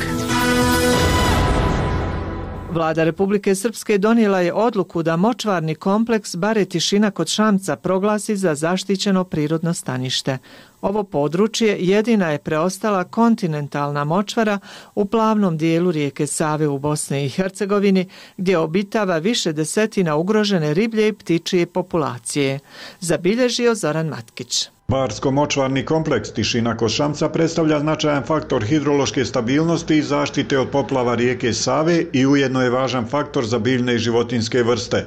Vlada 2.73 3.05
Republike 3.05 3.55
Srpske 3.55 3.99
donijela 3.99 4.41
je 4.41 4.53
odluku 4.53 5.03
da 5.03 5.17
močvarni 5.17 5.75
kompleks 5.75 6.37
Bare 6.37 6.65
Tišina 6.65 7.11
kod 7.11 7.29
Šamca 7.29 7.77
proglasi 7.77 8.37
za 8.37 8.55
zaštićeno 8.55 9.25
prirodno 9.25 9.75
stanište. 9.75 10.39
Ovo 10.81 11.05
područje 11.05 11.77
jedina 11.81 12.31
je 12.31 12.39
preostala 12.39 13.05
kontinentalna 13.05 14.05
močvara 14.05 14.59
u 14.95 15.05
plavnom 15.05 15.57
dijelu 15.57 15.91
rijeke 15.91 16.27
Save 16.27 16.69
u 16.69 16.79
Bosni 16.79 17.25
i 17.25 17.29
Hercegovini, 17.29 18.09
gdje 18.37 18.59
obitava 18.59 19.19
više 19.19 19.53
desetina 19.53 20.17
ugrožene 20.17 20.75
riblje 20.75 21.09
i 21.09 21.13
ptičije 21.13 21.67
populacije. 21.67 22.59
Zabilježio 23.01 23.75
Zoran 23.75 24.07
Matkić. 24.07 24.69
Barsko-močvarni 24.91 25.85
kompleks 25.85 26.33
Tišina 26.33 26.77
Košamca 26.77 27.29
predstavlja 27.29 27.79
značajan 27.81 28.25
faktor 28.27 28.65
hidrološke 28.65 29.25
stabilnosti 29.25 29.97
i 29.99 30.03
zaštite 30.03 30.59
od 30.59 30.69
poplava 30.71 31.15
rijeke 31.15 31.53
Save 31.53 32.05
i 32.13 32.27
ujedno 32.27 32.63
je 32.63 32.71
važan 32.71 33.07
faktor 33.09 33.47
za 33.47 33.59
biljne 33.59 33.95
i 33.95 33.99
životinske 33.99 34.63
vrste. 34.63 35.07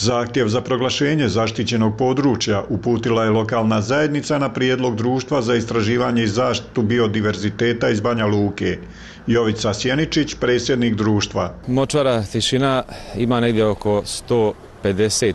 Zahtjev 0.00 0.48
za 0.48 0.60
proglašenje 0.60 1.28
zaštićenog 1.28 1.96
područja 1.96 2.64
uputila 2.68 3.24
je 3.24 3.30
lokalna 3.30 3.80
zajednica 3.80 4.38
na 4.38 4.52
prijedlog 4.52 4.96
društva 4.96 5.42
za 5.42 5.54
istraživanje 5.54 6.22
i 6.22 6.28
zaštitu 6.28 6.82
biodiverziteta 6.82 7.90
iz 7.90 8.00
Banja 8.00 8.26
Luke. 8.26 8.78
Jovica 9.26 9.74
Sjeničić, 9.74 10.34
predsjednik 10.34 10.94
društva. 10.94 11.54
Močvara 11.66 12.22
Tišina 12.22 12.82
ima 13.16 13.40
negdje 13.40 13.66
oko 13.66 14.02
150 14.84 15.32
e, 15.32 15.34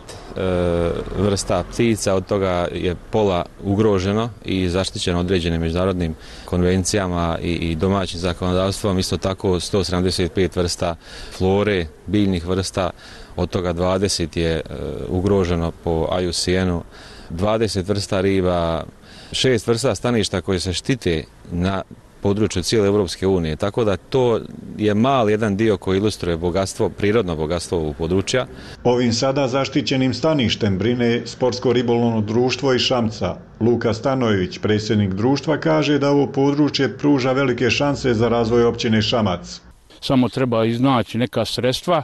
vrsta 1.18 1.64
ptica, 1.72 2.14
od 2.14 2.26
toga 2.26 2.68
je 2.72 2.94
pola 3.10 3.44
ugroženo 3.64 4.30
i 4.44 4.68
zaštićeno 4.68 5.20
određenim 5.20 5.60
međunarodnim 5.60 6.14
konvencijama 6.44 7.38
i, 7.42 7.52
i 7.52 7.76
domaćim 7.76 8.20
zakonodavstvom, 8.20 8.98
isto 8.98 9.16
tako 9.16 9.48
175 9.48 10.56
vrsta 10.56 10.96
flore, 11.38 11.86
biljnih 12.06 12.46
vrsta, 12.46 12.90
od 13.36 13.50
toga 13.50 13.74
20 13.74 14.38
je 14.38 14.52
e, 14.52 14.62
ugroženo 15.08 15.72
po 15.84 16.08
IUCN-u, 16.20 16.82
20 17.30 17.88
vrsta 17.88 18.20
riba, 18.20 18.84
šest 19.32 19.66
vrsta 19.66 19.94
staništa 19.94 20.40
koje 20.40 20.60
se 20.60 20.72
štite 20.72 21.24
na 21.52 21.82
području 22.24 22.62
cijele 22.62 22.88
Evropske 22.88 23.26
unije. 23.26 23.56
Tako 23.56 23.84
da 23.84 23.96
to 23.96 24.40
je 24.78 24.94
mal 24.94 25.30
jedan 25.30 25.56
dio 25.56 25.76
koji 25.76 25.98
ilustruje 25.98 26.36
bogatstvo, 26.36 26.88
prirodno 26.88 27.36
bogatstvo 27.36 27.78
ovog 27.78 27.96
područja. 27.96 28.46
Ovim 28.84 29.12
sada 29.12 29.48
zaštićenim 29.48 30.14
staništem 30.14 30.78
brine 30.78 31.22
Sportsko 31.26 31.72
ribolovno 31.72 32.20
društvo 32.20 32.74
i 32.74 32.78
Šamca. 32.78 33.36
Luka 33.60 33.94
Stanojević, 33.94 34.58
predsjednik 34.58 35.12
društva, 35.14 35.58
kaže 35.60 35.98
da 35.98 36.10
ovo 36.10 36.26
područje 36.26 36.96
pruža 36.98 37.32
velike 37.32 37.70
šanse 37.70 38.14
za 38.14 38.28
razvoj 38.28 38.64
općine 38.64 39.02
Šamac. 39.02 39.60
Samo 40.00 40.28
treba 40.28 40.64
iznaći 40.64 41.18
neka 41.18 41.44
sredstva 41.44 42.02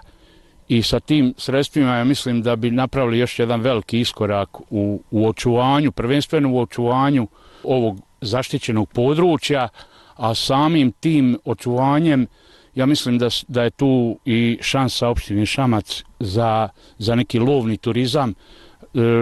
i 0.70 0.82
sa 0.82 1.00
tim 1.00 1.34
sredstvima 1.36 1.96
ja 1.96 2.04
mislim 2.04 2.42
da 2.42 2.56
bi 2.56 2.70
napravili 2.70 3.18
još 3.18 3.38
jedan 3.38 3.60
veliki 3.60 4.00
iskorak 4.00 4.60
u, 4.70 5.02
u 5.10 5.28
očuvanju, 5.28 5.92
prvenstveno 5.92 6.52
u 6.52 6.60
očuvanju 6.60 7.26
ovog 7.64 8.00
zaštićenog 8.20 8.88
područja, 8.88 9.68
a 10.16 10.34
samim 10.34 10.92
tim 10.92 11.38
očuvanjem 11.44 12.26
ja 12.74 12.86
mislim 12.86 13.18
da, 13.18 13.28
da 13.48 13.62
je 13.62 13.70
tu 13.70 14.18
i 14.24 14.58
šansa 14.62 15.08
opštine 15.08 15.46
Šamac 15.46 16.04
za, 16.20 16.68
za 16.98 17.14
neki 17.14 17.38
lovni 17.38 17.76
turizam, 17.76 18.30
e, 18.30 18.34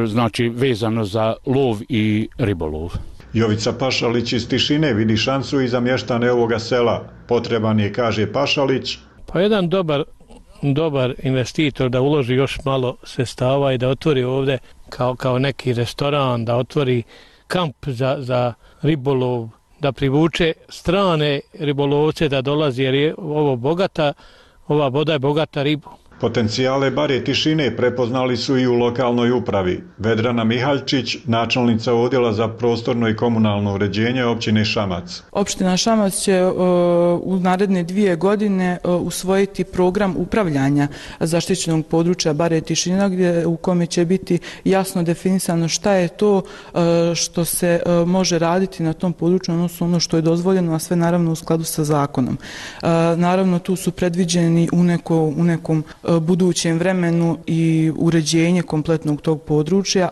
znači 0.06 0.48
vezano 0.48 1.04
za 1.04 1.34
lov 1.46 1.78
i 1.88 2.28
ribolov. 2.38 2.92
Jovica 3.32 3.72
Pašalić 3.72 4.32
iz 4.32 4.48
Tišine 4.48 4.94
vidi 4.94 5.16
šansu 5.16 5.60
i 5.60 5.68
za 5.68 5.80
mještane 5.80 6.32
ovoga 6.32 6.58
sela. 6.58 7.08
Potreban 7.28 7.80
je, 7.80 7.92
kaže 7.92 8.32
Pašalić. 8.32 8.98
Pa 9.26 9.40
jedan 9.40 9.68
dobar, 9.68 10.04
dobar 10.62 11.14
investitor 11.22 11.90
da 11.90 12.00
uloži 12.00 12.34
još 12.34 12.58
malo 12.64 12.96
sestava 13.04 13.72
i 13.72 13.78
da 13.78 13.88
otvori 13.88 14.24
ovde 14.24 14.58
kao, 14.88 15.16
kao 15.16 15.38
neki 15.38 15.72
restoran, 15.72 16.44
da 16.44 16.56
otvori 16.56 17.02
kamp 17.46 17.76
za, 17.86 18.16
za 18.18 18.54
ribolov, 18.82 19.48
da 19.80 19.92
privuče 19.92 20.52
strane 20.68 21.40
ribolovce 21.52 22.28
da 22.28 22.42
dolazi 22.42 22.82
jer 22.82 22.94
je 22.94 23.14
ovo 23.18 23.56
bogata, 23.56 24.12
ova 24.66 24.88
voda 24.88 25.12
je 25.12 25.18
bogata 25.18 25.62
ribu. 25.62 25.88
Potencijale 26.20 26.90
bare 26.90 27.24
tišine 27.24 27.76
prepoznali 27.76 28.36
su 28.36 28.58
i 28.58 28.66
u 28.66 28.74
lokalnoj 28.74 29.30
upravi. 29.30 29.82
Vedrana 29.98 30.44
Mihaljčić, 30.44 31.16
načelnica 31.24 31.94
odjela 31.94 32.32
za 32.32 32.48
prostorno 32.48 33.08
i 33.08 33.16
komunalno 33.16 33.74
uređenje 33.74 34.24
općine 34.24 34.64
Šamac. 34.64 35.22
Opština 35.32 35.76
Šamac 35.76 36.14
će 36.14 36.32
e, 36.32 36.52
u 37.22 37.38
naredne 37.40 37.82
dvije 37.82 38.16
godine 38.16 38.78
e, 38.84 38.88
usvojiti 38.88 39.64
program 39.64 40.14
upravljanja 40.16 40.88
zaštićenog 41.20 41.86
područja 41.86 42.32
bare 42.32 42.60
tišina 42.60 43.08
gdje, 43.08 43.46
u 43.46 43.56
kome 43.56 43.86
će 43.86 44.04
biti 44.04 44.38
jasno 44.64 45.02
definisano 45.02 45.68
šta 45.68 45.92
je 45.92 46.08
to 46.08 46.42
e, 46.74 46.78
što 47.14 47.44
se 47.44 47.80
može 48.06 48.38
raditi 48.38 48.82
na 48.82 48.92
tom 48.92 49.12
području, 49.12 49.54
odnosno 49.54 49.86
ono 49.86 50.00
što 50.00 50.16
je 50.16 50.22
dozvoljeno, 50.22 50.74
a 50.74 50.78
sve 50.78 50.96
naravno 50.96 51.32
u 51.32 51.36
skladu 51.36 51.64
sa 51.64 51.84
zakonom. 51.84 52.38
Naravno 53.16 53.58
tu 53.58 53.76
su 53.76 53.90
predviđeni 53.90 54.68
u, 54.72 54.84
neko, 54.84 55.16
u 55.16 55.44
nekom 55.44 55.84
E, 56.08 56.20
budućem 56.20 56.78
vremenu 56.78 57.38
i 57.46 57.92
uređenje 57.96 58.62
kompletnog 58.62 59.20
tog 59.20 59.42
područja. 59.42 60.08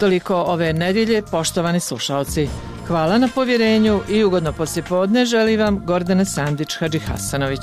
Toliko 0.00 0.34
ove 0.34 0.72
nedjelje, 0.72 1.22
poštovani 1.30 1.80
slušalci. 1.80 2.48
Hvala 2.86 3.18
na 3.18 3.28
povjerenju 3.34 4.00
i 4.08 4.24
ugodno 4.24 4.52
poslijepodne 4.52 5.24
želim 5.24 5.60
vam 5.60 5.86
Gordana 5.86 6.24
Sandić 6.24 6.76
Hadži 6.78 6.98
Hasanović. 6.98 7.60